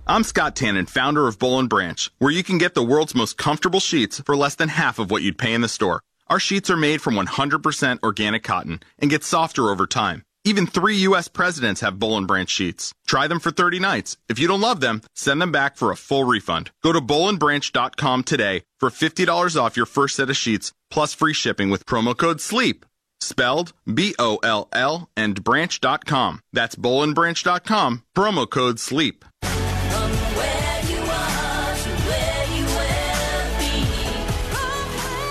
[0.07, 3.37] I'm Scott Tannen, founder of Boll and Branch, where you can get the world's most
[3.37, 6.01] comfortable sheets for less than half of what you'd pay in the store.
[6.27, 10.23] Our sheets are made from 100% organic cotton and get softer over time.
[10.45, 11.27] Even three U.S.
[11.27, 12.93] presidents have Boll and Branch sheets.
[13.05, 14.15] Try them for 30 nights.
[14.29, 16.71] If you don't love them, send them back for a full refund.
[16.81, 21.69] Go to bollandbranch.com today for $50 off your first set of sheets plus free shipping
[21.69, 22.85] with promo code SLEEP.
[23.21, 26.41] Spelled B O L L and branch.com.
[26.53, 28.03] That's bollandbranch.com.
[28.15, 29.25] Promo code SLEEP.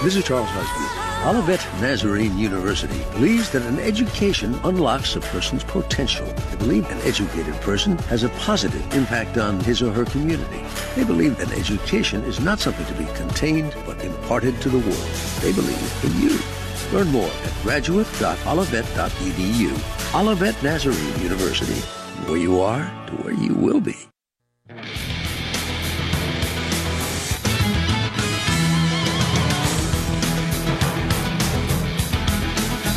[0.00, 1.08] This is Charles Husband.
[1.26, 6.24] Olivet Nazarene University believes that an education unlocks a person's potential.
[6.50, 10.64] They believe an educated person has a positive impact on his or her community.
[10.94, 15.10] They believe that education is not something to be contained, but imparted to the world.
[15.42, 16.57] They believe in you.
[16.92, 20.14] Learn more at graduate.olivet.edu.
[20.14, 21.80] Olivet Nazarene University.
[22.26, 23.96] Where you are to where you will be.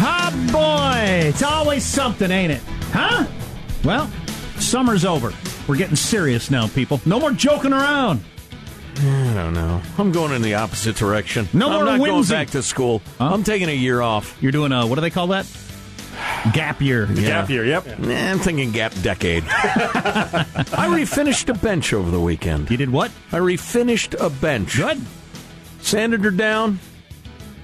[0.03, 2.61] Ah, boy, it's always something, ain't it?
[2.91, 3.25] Huh?
[3.83, 4.07] Well,
[4.59, 5.33] summer's over.
[5.67, 6.99] We're getting serious now, people.
[7.05, 8.23] No more joking around.
[8.97, 9.81] I don't know.
[9.97, 11.47] I'm going in the opposite direction.
[11.53, 13.01] No I'm more not going back to school.
[13.19, 14.37] I'm taking a year off.
[14.41, 15.45] You're doing a what do they call that?
[16.53, 17.07] Gap year.
[17.11, 17.27] Yeah.
[17.27, 17.99] Gap year, yep.
[17.99, 19.43] Nah, I'm thinking gap decade.
[19.47, 22.69] I refinished a bench over the weekend.
[22.69, 23.11] You did what?
[23.31, 24.77] I refinished a bench.
[24.77, 25.01] Good.
[25.81, 26.79] Sanded her down,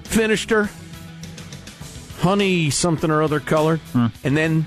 [0.05, 0.69] finished her,
[2.19, 4.07] honey something or other color, Hmm.
[4.23, 4.65] and then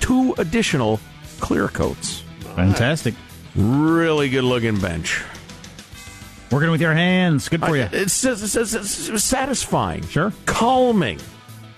[0.00, 1.00] two additional
[1.40, 2.22] clear coats.
[2.56, 3.14] Fantastic.
[3.54, 5.22] Really good looking bench.
[6.52, 7.48] Working with your hands.
[7.48, 7.88] Good for you.
[7.92, 8.74] It's, it's, it's,
[9.08, 10.06] it's satisfying.
[10.08, 10.32] Sure.
[10.44, 11.18] Calming.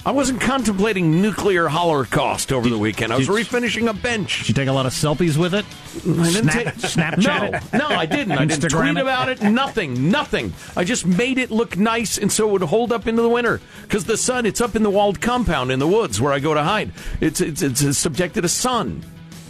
[0.06, 3.10] I wasn't contemplating nuclear holocaust over the weekend.
[3.12, 4.40] I was did- refinishing a bench.
[4.40, 5.64] Did you take a lot of selfies with it?
[5.94, 7.72] I didn't Snap- take- Snapchat no, it?
[7.72, 8.32] No, I didn't.
[8.32, 9.00] I didn't tweet it?
[9.00, 9.40] about it.
[9.42, 10.10] Nothing.
[10.10, 10.52] Nothing.
[10.76, 13.60] I just made it look nice, and so it would hold up into the winter.
[13.82, 16.52] Because the sun, it's up in the walled compound in the woods where I go
[16.52, 16.92] to hide.
[17.22, 19.02] It's it's it's subjected to sun,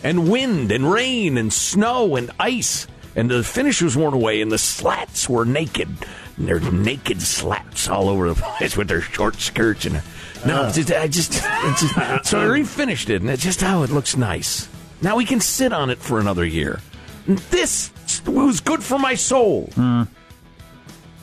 [0.05, 2.87] and wind, and rain, and snow, and ice.
[3.17, 5.89] And the finish was worn away, and the slats were naked.
[6.37, 10.03] And they're naked slats all over the place with their short skirts and.
[10.47, 13.83] No, it's just, I just, it's just so I refinished it, and it's just how
[13.83, 14.69] it looks nice.
[15.01, 16.81] Now we can sit on it for another year.
[17.27, 17.91] And this
[18.27, 19.71] was good for my soul.
[19.75, 20.03] Hmm.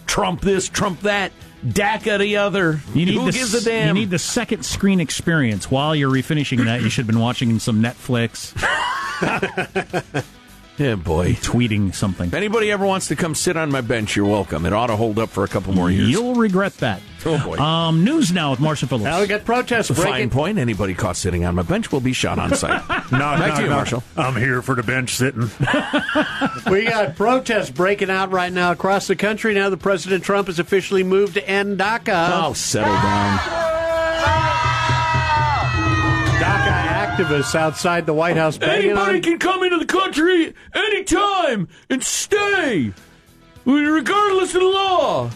[0.07, 1.31] Trump this, Trump that,
[1.63, 2.79] DACA the other.
[2.95, 3.89] You need Who the, gives a s- damn?
[3.95, 6.81] You need the second screen experience while you're refinishing that.
[6.81, 8.53] You should have been watching some Netflix.
[10.81, 11.33] Yeah, boy.
[11.33, 12.29] Tweeting something.
[12.29, 14.65] If anybody ever wants to come sit on my bench, you're welcome.
[14.65, 16.09] It ought to hold up for a couple more years.
[16.09, 17.03] You'll regret that.
[17.23, 17.57] Oh, boy.
[17.59, 19.03] Um, news now with Marshall Phillips.
[19.03, 20.57] Now we got protests It's a fine point.
[20.57, 22.81] Anybody caught sitting on my bench will be shot on sight.
[23.11, 23.75] No, Back no, to you, no.
[23.75, 24.03] Marshall.
[24.15, 25.51] I'm here for the bench sitting.
[26.71, 29.53] We got protests breaking out right now across the country.
[29.53, 32.29] Now that President Trump has officially moved to end DACA.
[32.43, 33.90] Oh, settle down.
[37.11, 39.21] Activists outside the White House Anybody on.
[39.21, 42.93] can come into the country anytime and stay,
[43.65, 45.29] regardless of the law.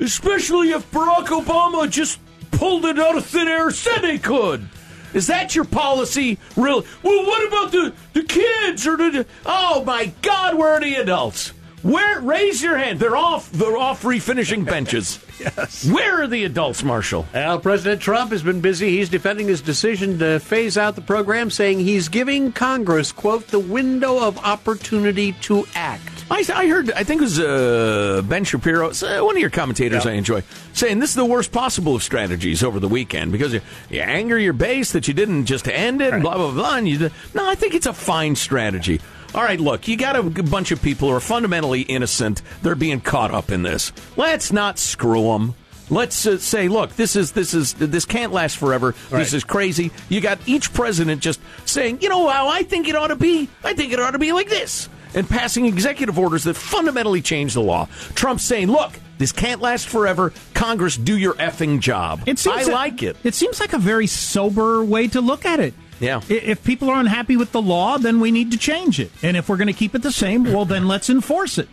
[0.00, 2.20] Especially if Barack Obama just
[2.52, 4.66] pulled it out of thin air, said they could.
[5.12, 6.38] Is that your policy?
[6.56, 6.86] Really?
[7.02, 9.26] Well, what about the, the kids or the?
[9.44, 11.52] Oh my God, where are the adults?
[11.88, 12.20] Where?
[12.20, 13.00] Raise your hand.
[13.00, 13.50] They're off.
[13.50, 15.24] They're off refinishing benches.
[15.40, 15.88] yes.
[15.90, 17.26] Where are the adults, Marshall?
[17.32, 18.90] Well, President Trump has been busy.
[18.90, 23.58] He's defending his decision to phase out the program, saying he's giving Congress, quote, the
[23.58, 26.24] window of opportunity to act.
[26.30, 30.04] I, I heard, I think it was uh, Ben Shapiro, uh, one of your commentators
[30.04, 30.42] I enjoy,
[30.74, 34.38] saying this is the worst possible of strategies over the weekend because you, you anger
[34.38, 36.76] your base that you didn't just end it, and blah, blah, blah.
[36.76, 39.00] And you, no, I think it's a fine strategy.
[39.34, 42.40] All right, look, you got a bunch of people who are fundamentally innocent.
[42.62, 43.92] They're being caught up in this.
[44.16, 45.54] Let's not screw them.
[45.90, 48.94] Let's uh, say, look, this is this is this can't last forever.
[49.10, 49.90] This is crazy.
[50.08, 53.48] You got each president just saying, you know how I think it ought to be.
[53.64, 57.54] I think it ought to be like this, and passing executive orders that fundamentally change
[57.54, 57.88] the law.
[58.14, 60.32] Trump saying, look, this can't last forever.
[60.54, 62.22] Congress, do your effing job.
[62.26, 63.16] It seems I like it.
[63.24, 65.74] It seems like a very sober way to look at it.
[66.00, 66.20] Yeah.
[66.28, 69.10] If people are unhappy with the law, then we need to change it.
[69.22, 71.68] And if we're going to keep it the same, well, then let's enforce it.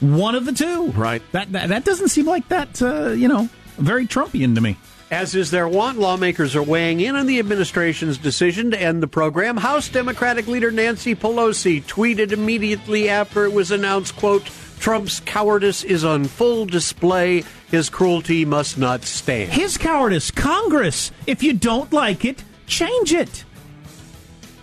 [0.00, 0.90] One of the two.
[0.92, 1.22] Right.
[1.32, 2.80] That that, that doesn't seem like that.
[2.80, 4.76] Uh, you know, very Trumpian to me.
[5.10, 9.08] As is their want, lawmakers are weighing in on the administration's decision to end the
[9.08, 9.56] program.
[9.56, 16.04] House Democratic leader Nancy Pelosi tweeted immediately after it was announced, quote, Trump's cowardice is
[16.04, 17.42] on full display.
[17.70, 19.50] His cruelty must not stand.
[19.50, 21.10] His cowardice, Congress.
[21.26, 23.44] If you don't like it, change it.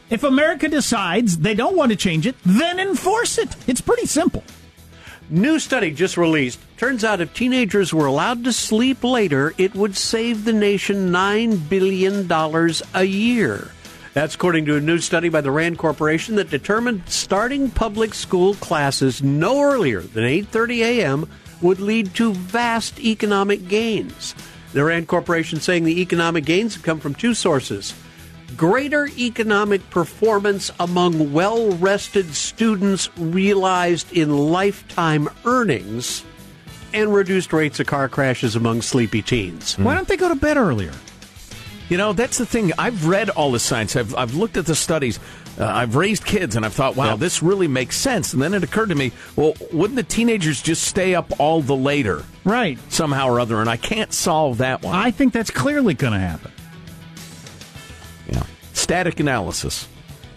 [0.09, 3.55] If America decides they don't want to change it, then enforce it.
[3.67, 4.43] It's pretty simple.
[5.31, 6.59] New study just released.
[6.77, 11.67] Turns out if teenagers were allowed to sleep later, it would save the nation $9
[11.67, 12.31] billion
[12.93, 13.71] a year.
[14.13, 18.53] That's according to a new study by the RAND Corporation that determined starting public school
[18.53, 21.29] classes no earlier than 8:30 a.m.
[21.61, 24.33] would lead to vast economic gains.
[24.71, 27.93] The RAND Corporation saying the economic gains have come from two sources.
[28.57, 36.23] Greater economic performance among well rested students realized in lifetime earnings
[36.93, 39.77] and reduced rates of car crashes among sleepy teens.
[39.77, 40.93] Why don't they go to bed earlier?
[41.89, 42.71] You know, that's the thing.
[42.79, 43.95] I've read all the science.
[43.95, 45.19] I've, I've looked at the studies.
[45.59, 48.33] Uh, I've raised kids, and I've thought, wow, this really makes sense.
[48.33, 51.75] And then it occurred to me, well, wouldn't the teenagers just stay up all the
[51.75, 52.23] later?
[52.43, 52.79] Right.
[52.91, 53.61] Somehow or other.
[53.61, 54.95] And I can't solve that one.
[54.95, 56.51] I think that's clearly going to happen.
[58.85, 58.95] Yeah.
[59.03, 59.87] Static analysis.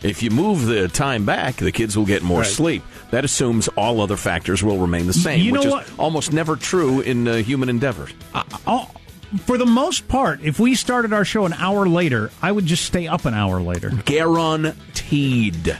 [0.02, 2.46] If you move the time back, the kids will get more Right.
[2.46, 2.82] sleep.
[3.10, 6.54] That assumes all other factors will remain the same, You know which is almost never
[6.56, 8.10] true in uh, human endeavors.
[8.66, 8.88] Oh,
[9.44, 12.84] for the most part, if we started our show an hour later, I would just
[12.84, 13.90] stay up an hour later.
[14.04, 15.76] Guaranteed.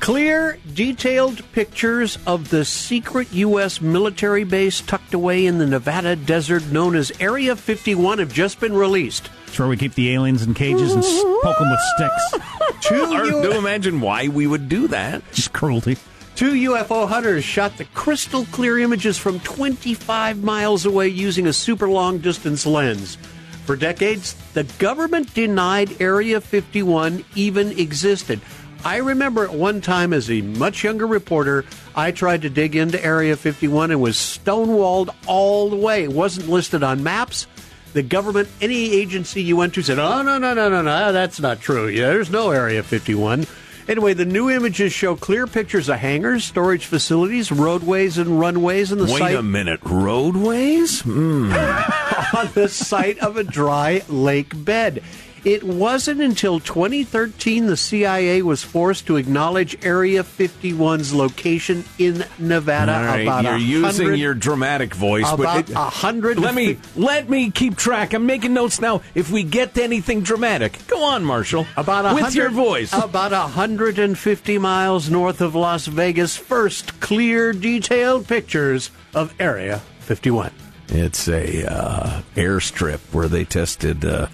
[0.00, 3.80] Clear, detailed pictures of the secret U.S.
[3.80, 8.72] military base tucked away in the Nevada desert known as Area 51 have just been
[8.74, 9.28] released.
[9.52, 11.02] It's where we keep the aliens in cages and
[11.42, 12.48] poke them with sticks.
[12.88, 15.22] Two Hard U- to imagine why we would do that.
[15.34, 15.98] Just cruelty.
[16.36, 21.86] Two UFO hunters shot the crystal clear images from 25 miles away using a super
[21.86, 23.18] long distance lens.
[23.66, 28.40] For decades, the government denied Area 51 even existed.
[28.86, 33.04] I remember at one time as a much younger reporter, I tried to dig into
[33.04, 36.04] Area 51 and was stonewalled all the way.
[36.04, 37.46] It wasn't listed on maps.
[37.92, 41.40] The government, any agency you went to said, oh, no, no, no, no, no, that's
[41.40, 41.88] not true.
[41.88, 43.46] Yeah, there's no Area 51.
[43.88, 48.98] Anyway, the new images show clear pictures of hangars, storage facilities, roadways, and runways on
[48.98, 51.00] the Wait site Wait a minute, roadways?
[51.00, 51.52] Hmm.
[52.36, 55.02] on the site of a dry lake bed.
[55.44, 62.96] It wasn't until 2013 the CIA was forced to acknowledge Area 51's location in Nevada.
[62.96, 66.38] All right, about you're using your dramatic voice, about but a hundred.
[66.38, 68.12] Let me let me keep track.
[68.12, 69.02] I'm making notes now.
[69.16, 71.66] If we get to anything dramatic, go on, Marshall.
[71.76, 72.92] About with your voice.
[72.92, 76.36] About 150 miles north of Las Vegas.
[76.36, 80.52] First clear, detailed pictures of Area 51.
[80.88, 84.26] It's a uh, airstrip where they tested uh,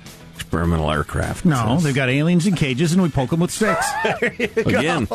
[0.48, 1.44] experimental aircraft.
[1.44, 3.86] No, they've got aliens in cages, and we poke them with sticks.
[4.56, 5.06] Again,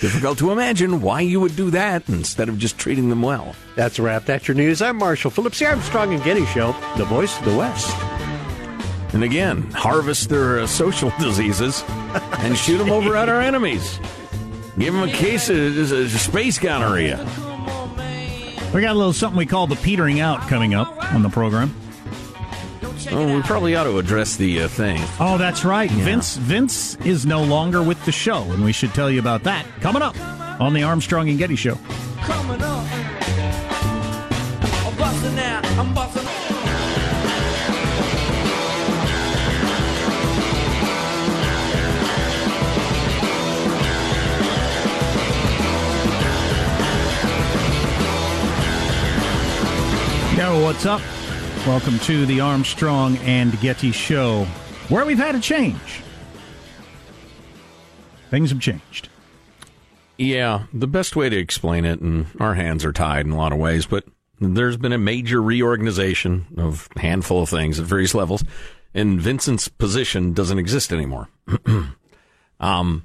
[0.00, 3.54] difficult to imagine why you would do that instead of just treating them well.
[3.76, 4.24] That's a wrap.
[4.24, 4.80] That's your news.
[4.80, 5.58] I'm Marshall Phillips.
[5.58, 7.94] The Armstrong and Getty Show, the voice of the West.
[9.12, 11.84] And again, harvest their uh, social diseases
[12.38, 14.00] and shoot them over at our enemies.
[14.78, 17.18] Give them a case of, of space gonorrhea.
[18.72, 21.74] We got a little something we call the petering out coming up on the program.
[23.10, 25.00] Oh, we probably ought to address the uh, thing.
[25.20, 25.90] Oh, that's right.
[25.90, 26.04] Yeah.
[26.04, 29.64] Vince Vince is no longer with the show, and we should tell you about that
[29.80, 30.18] coming up
[30.60, 31.78] on the Armstrong and Getty Show.
[32.20, 32.84] Coming up.
[34.84, 35.64] I'm busting out.
[35.78, 36.28] I'm busting
[50.36, 51.00] Yo, what's up?
[51.68, 54.46] Welcome to the Armstrong and Getty Show,
[54.88, 56.02] where we've had a change.
[58.30, 59.10] Things have changed.
[60.16, 63.52] Yeah, the best way to explain it, and our hands are tied in a lot
[63.52, 64.04] of ways, but
[64.40, 68.42] there's been a major reorganization of a handful of things at various levels,
[68.94, 71.28] and Vincent's position doesn't exist anymore.
[72.60, 73.04] um,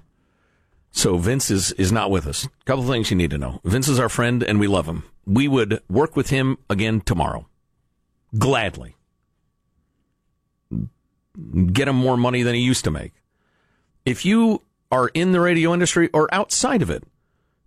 [0.90, 2.46] so Vince is, is not with us.
[2.46, 3.60] A couple things you need to know.
[3.66, 5.04] Vince is our friend, and we love him.
[5.26, 7.46] We would work with him again tomorrow.
[8.38, 8.96] Gladly.
[11.72, 13.14] Get him more money than he used to make.
[14.06, 14.62] If you
[14.92, 17.04] are in the radio industry or outside of it,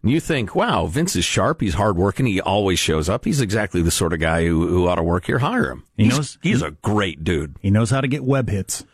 [0.03, 3.83] and you think, wow, Vince is sharp, he's hardworking, he always shows up, he's exactly
[3.83, 5.85] the sort of guy who, who ought to work here, hire him.
[5.97, 7.57] He he's, knows- he's a great dude.
[7.61, 8.85] He knows how to get web hits.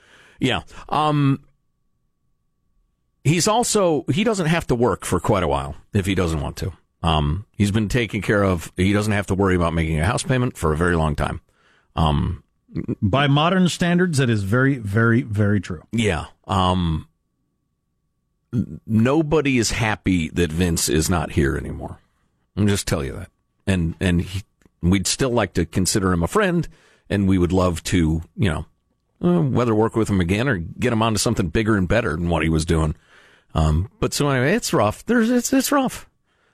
[0.41, 0.63] Yeah.
[0.89, 1.45] Um,
[3.25, 6.57] he's also, he doesn't have to work for quite a while if he doesn't want
[6.59, 6.73] to.
[7.03, 8.73] Um, he's been taken care of.
[8.77, 11.41] He doesn't have to worry about making a house payment for a very long time.
[11.97, 12.43] Um,
[13.03, 15.83] By modern standards, that is very, very, very true.
[15.93, 16.27] yeah.
[16.47, 17.09] Um,
[18.87, 21.99] nobody is happy that Vince is not here anymore.
[22.57, 23.31] I'm just tell you that.
[23.67, 24.43] And, and he,
[24.83, 26.69] we'd still like to consider him a friend
[27.09, 28.67] and we would love to, you know,
[29.23, 32.29] uh, whether work with him again or get him onto something bigger and better than
[32.29, 32.95] what he was doing.
[33.55, 35.05] Um, but so anyway, it's rough.
[35.07, 36.09] There's, it's, it's rough.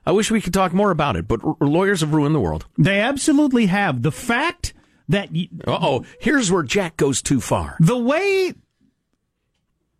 [0.04, 2.66] I wish we could talk more about it, but r- lawyers have ruined the world.
[2.76, 4.02] They absolutely have.
[4.02, 4.72] The fact
[5.08, 7.76] that y- Uh oh, here's where Jack goes too far.
[7.80, 8.52] the way,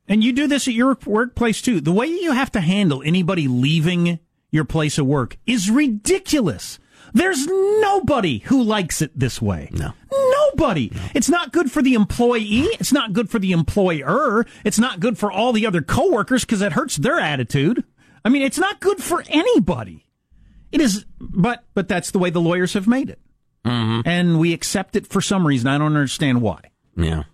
[0.08, 3.46] and you do this at your workplace too, the way you have to handle anybody
[3.48, 4.18] leaving
[4.50, 6.78] your place of work is ridiculous.
[7.14, 9.70] There's nobody who likes it this way.
[9.72, 9.92] No.
[10.10, 10.92] Nobody.
[11.14, 12.64] It's not good for the employee.
[12.80, 14.44] It's not good for the employer.
[14.64, 17.84] It's not good for all the other coworkers because it hurts their attitude.
[18.24, 20.06] I mean, it's not good for anybody.
[20.72, 23.20] It is, but but that's the way the lawyers have made it,
[23.68, 25.68] and we accept it for some reason.
[25.68, 26.60] I don't understand why.
[26.96, 27.24] Yeah.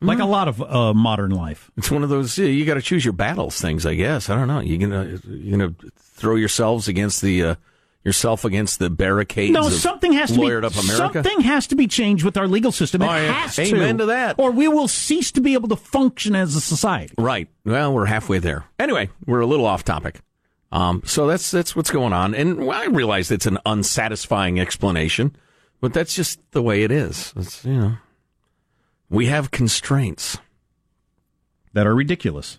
[0.00, 1.72] Like a lot of uh, modern life.
[1.76, 4.30] It's one of those you got to choose your battles things, I guess.
[4.30, 4.60] I don't know.
[4.60, 7.54] You gonna you gonna throw yourselves against the uh,
[8.04, 9.52] yourself against the barricades.
[9.52, 10.84] No, something has to be up America.
[11.22, 13.02] something has to be changed with our legal system.
[13.02, 13.32] It Oh, yeah.
[13.32, 14.36] has Amen to, to that.
[14.38, 17.14] or we will cease to be able to function as a society.
[17.18, 17.48] Right.
[17.64, 18.66] Well, we're halfway there.
[18.78, 20.20] Anyway, we're a little off topic.
[20.70, 25.34] Um, so that's that's what's going on, and I realize it's an unsatisfying explanation,
[25.80, 27.32] but that's just the way it is.
[27.36, 27.96] It's, you know,
[29.08, 30.38] we have constraints.
[31.74, 32.58] That are ridiculous.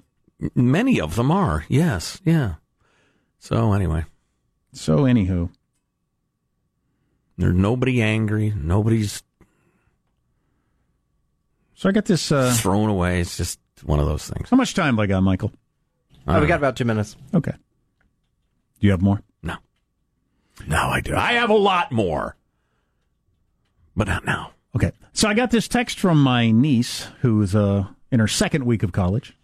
[0.56, 1.66] Many of them are.
[1.68, 2.22] Yes.
[2.24, 2.56] Yeah.
[3.40, 4.06] So anyway,
[4.72, 5.50] So, anywho,
[7.38, 8.54] there's nobody angry.
[8.56, 9.24] Nobody's
[11.74, 12.32] so I got this.
[12.32, 13.22] Uh, thrown away.
[13.22, 14.50] It's just one of those things.
[14.50, 15.52] how much time have I got, Michael?
[16.28, 17.16] Oh, we got about two minutes.
[17.34, 17.54] Okay.
[18.80, 19.22] Do you have more?
[19.44, 19.56] No.
[20.68, 21.16] No, I do.
[21.16, 22.36] I have a lot more,
[23.96, 24.52] but not now.
[24.76, 24.92] Okay.
[25.14, 28.92] So I got this text from my niece who's uh, in her second week of
[28.92, 29.36] college.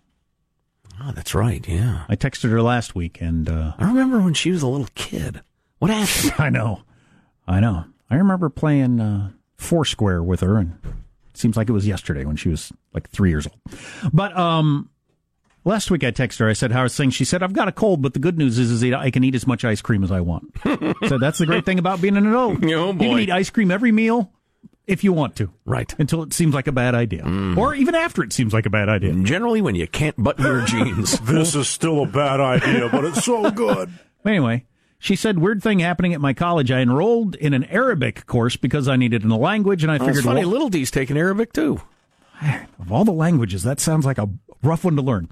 [1.02, 1.68] Oh, that's right.
[1.68, 2.06] Yeah.
[2.08, 5.42] I texted her last week, and uh, I remember when she was a little kid.
[5.80, 6.34] What happened?
[6.40, 6.84] I know,
[7.48, 7.86] I know.
[8.10, 10.78] I remember playing uh, Foursquare with her, and
[11.30, 13.60] it seems like it was yesterday when she was like three years old.
[14.14, 14.90] But um,
[15.66, 16.50] last week I texted her.
[16.50, 18.58] I said, "How are things?" She said, "I've got a cold, but the good news
[18.58, 20.56] is, is that I can eat as much ice cream as I want."
[21.08, 22.60] so that's the great thing about being an adult.
[22.64, 23.06] Oh, You boy.
[23.10, 24.32] can eat ice cream every meal
[24.88, 25.94] if you want to, Right.
[25.98, 27.58] until it seems like a bad idea, mm.
[27.58, 29.14] or even after it seems like a bad idea.
[29.24, 31.20] Generally, when you can't button your jeans.
[31.22, 33.90] This is still a bad idea, but it's so good.
[34.24, 34.66] Anyway,
[35.00, 36.70] she said, weird thing happening at my college.
[36.72, 40.18] I enrolled in an Arabic course because I needed a language, and I Oh, figured,
[40.18, 40.42] it's funny.
[40.42, 41.82] well, Little D's taking Arabic too.
[42.80, 44.30] of all the languages, that sounds like a
[44.66, 45.30] rough one to learn.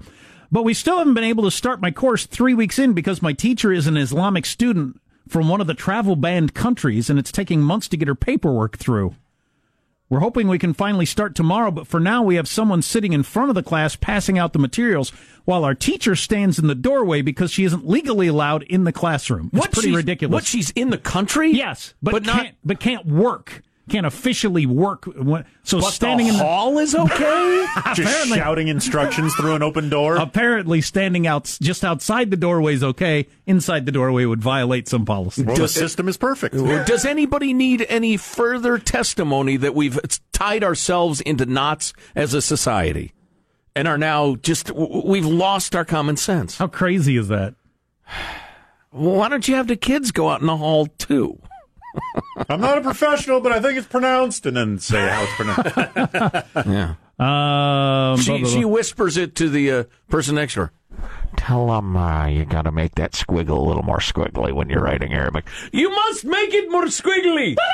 [0.52, 3.32] But we still haven't been able to start my course three weeks in because my
[3.32, 7.60] teacher is an Islamic student from one of the travel banned countries, and it's taking
[7.60, 9.14] months to get her paperwork through.
[10.10, 13.22] We're hoping we can finally start tomorrow, but for now we have someone sitting in
[13.22, 15.10] front of the class passing out the materials
[15.46, 19.48] while our teacher stands in the doorway because she isn't legally allowed in the classroom.
[19.52, 20.32] It's What, pretty ridiculous.
[20.32, 21.52] What she's in the country?
[21.52, 23.62] Yes, but, But not- can't but can't work.
[23.88, 25.04] Can't officially work.
[25.62, 27.66] So But the standing in the hall is okay.
[27.94, 30.16] Just shouting instructions through an open door.
[30.16, 33.26] Apparently, standing out just outside the doorway is okay.
[33.46, 35.42] Inside the doorway would violate some policy.
[35.42, 36.54] Well, the system is perfect.
[36.54, 39.98] Does anybody need any further testimony that we've
[40.32, 43.12] tied ourselves into knots as a society
[43.76, 46.56] and are now just, we've lost our common sense?
[46.56, 47.54] How crazy is that?
[48.92, 51.38] Well, why don't you have the kids go out in the hall too?
[52.48, 56.46] I'm not a professional, but I think it's pronounced, and then say how it's pronounced.
[56.66, 56.94] yeah.
[57.16, 60.72] Um, she, blah, blah, she whispers it to the uh, person next to her.
[61.36, 64.82] Tell them uh, you got to make that squiggle a little more squiggly when you're
[64.82, 65.46] writing Arabic.
[65.72, 67.56] You must make it more squiggly.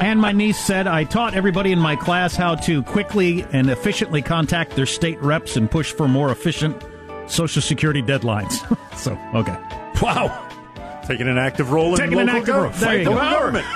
[0.00, 4.22] And my niece said, I taught everybody in my class how to quickly and efficiently
[4.22, 6.82] contact their state reps and push for more efficient
[7.26, 8.54] Social Security deadlines.
[8.96, 9.56] so, okay.
[10.00, 10.49] Wow.
[11.10, 12.64] Taking an active role in Taking an local active role.
[12.70, 12.80] government.
[12.80, 13.66] There you Fight the government.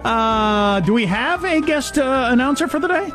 [0.04, 3.12] Uh, do we have a guest uh, announcer for the day?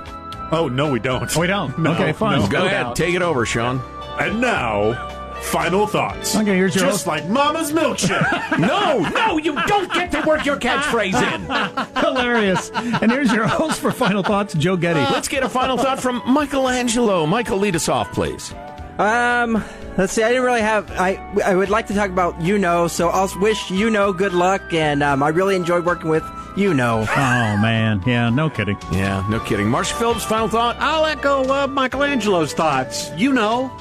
[0.51, 1.35] Oh, no, we don't.
[1.35, 1.77] We don't.
[1.83, 2.39] No, okay, fine.
[2.39, 2.47] no.
[2.47, 3.81] Go ahead, take it over, Sean.
[4.19, 4.93] And now,
[5.41, 6.35] final thoughts.
[6.35, 8.57] Okay, here's your Just like Mama's milkshake.
[8.59, 12.01] no, no, you don't get to work your catchphrase in.
[12.01, 12.71] Hilarious.
[12.71, 15.01] And here's your host for Final Thoughts, Joe Getty.
[15.01, 17.25] Let's get a final thought from Michelangelo.
[17.25, 18.53] Michael, lead us off, please.
[18.97, 19.63] Um,
[19.97, 20.23] let's see.
[20.23, 20.91] I didn't really have.
[20.91, 22.87] I I would like to talk about you know.
[22.87, 26.23] So I'll wish you know good luck, and um, I really enjoyed working with
[26.55, 27.01] you know.
[27.01, 28.03] Oh, man.
[28.05, 28.77] Yeah, no kidding.
[28.91, 29.67] Yeah, no kidding.
[29.67, 30.77] Marshall Phillips, final thought.
[30.79, 33.09] I'll echo uh, Michelangelo's thoughts.
[33.17, 33.71] You know,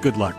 [0.00, 0.36] good luck.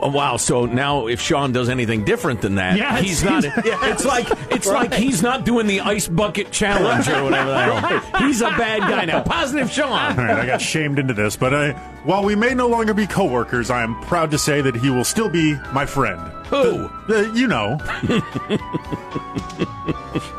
[0.00, 0.36] Well, Wow.
[0.36, 3.00] So now, if Sean does anything different than that, Yes.
[3.02, 3.44] he's not.
[3.88, 7.50] It's like it's like he's not doing the ice bucket challenge or whatever.
[7.50, 8.26] the hell.
[8.26, 9.22] He's a bad guy now.
[9.22, 9.88] Positive Sean.
[9.90, 11.72] All right, I got shamed into this, but uh,
[12.04, 15.04] while we may no longer be coworkers, I am proud to say that he will
[15.04, 16.20] still be my friend.
[16.50, 16.88] Who?
[17.08, 17.78] Uh, you know.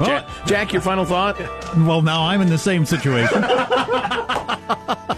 [0.03, 1.39] Jack, Jack, your final thought.
[1.77, 3.43] Well, now I'm in the same situation.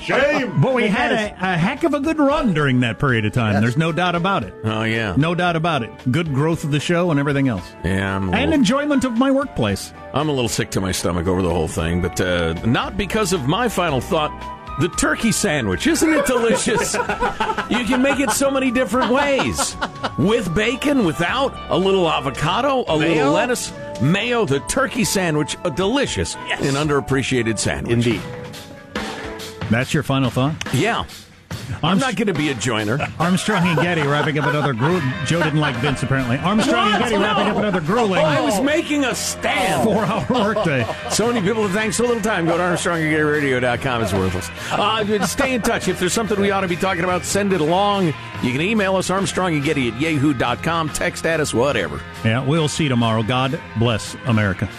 [0.01, 0.59] Shame.
[0.61, 3.61] But we had a, a heck of a good run during that period of time.
[3.61, 4.53] There's no doubt about it.
[4.63, 5.91] Oh yeah, No doubt about it.
[6.11, 7.63] Good growth of the show and everything else.
[7.83, 8.15] yeah.
[8.15, 9.93] I'm a And little, enjoyment of my workplace.
[10.13, 13.31] I'm a little sick to my stomach over the whole thing, but uh, not because
[13.33, 14.31] of my final thought.
[14.79, 16.93] The turkey sandwich, isn't it delicious?
[16.93, 19.75] you can make it so many different ways.
[20.17, 26.35] With bacon, without, a little avocado, a little lettuce, mayo, the turkey sandwich, a delicious
[26.35, 27.93] and underappreciated sandwich.
[27.93, 28.21] Indeed.
[29.69, 30.55] That's your final thought?
[30.73, 31.05] Yeah.
[31.83, 32.99] I'm not going to be a joiner.
[33.19, 36.37] Armstrong and Getty wrapping up another gru- Joe didn't like Vince apparently.
[36.37, 37.09] Armstrong and What?
[37.09, 39.83] Getty wrapping up another grueling I was making a stand.
[39.83, 40.85] four hour workday.
[41.11, 42.45] So many people to thank so little time.
[42.45, 44.01] Go to ArmstrongandGettyRadio.com.
[44.03, 44.49] It's worthless.
[44.71, 45.87] Uh, stay in touch.
[45.87, 48.07] If there's something we ought to be talking about, send it along.
[48.41, 50.89] You can email us, armstrongandgetty at yahoo.com.
[50.89, 52.01] Text at us, whatever.
[52.23, 53.23] Yeah, we'll see tomorrow.
[53.23, 54.69] God bless America.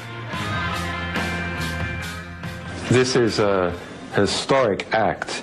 [2.88, 3.78] This is a
[4.14, 5.42] historic act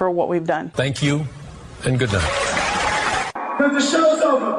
[0.00, 0.70] for what we've done.
[0.70, 1.26] Thank you,
[1.84, 2.24] and good night.
[3.58, 4.56] The show's over.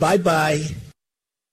[0.00, 0.64] Bye bye.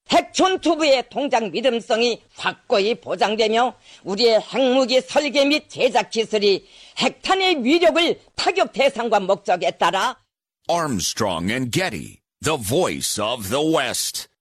[0.10, 3.74] 핵촌투부의 통장 믿음성이 확고히 보장되며
[4.04, 6.68] 우리의 핵무기 설계 및 제작 기술이
[6.98, 10.18] 핵탄의 위력을 타격 대상과 목적에 따라
[10.70, 14.28] Armstrong and Getty, the voice of the West.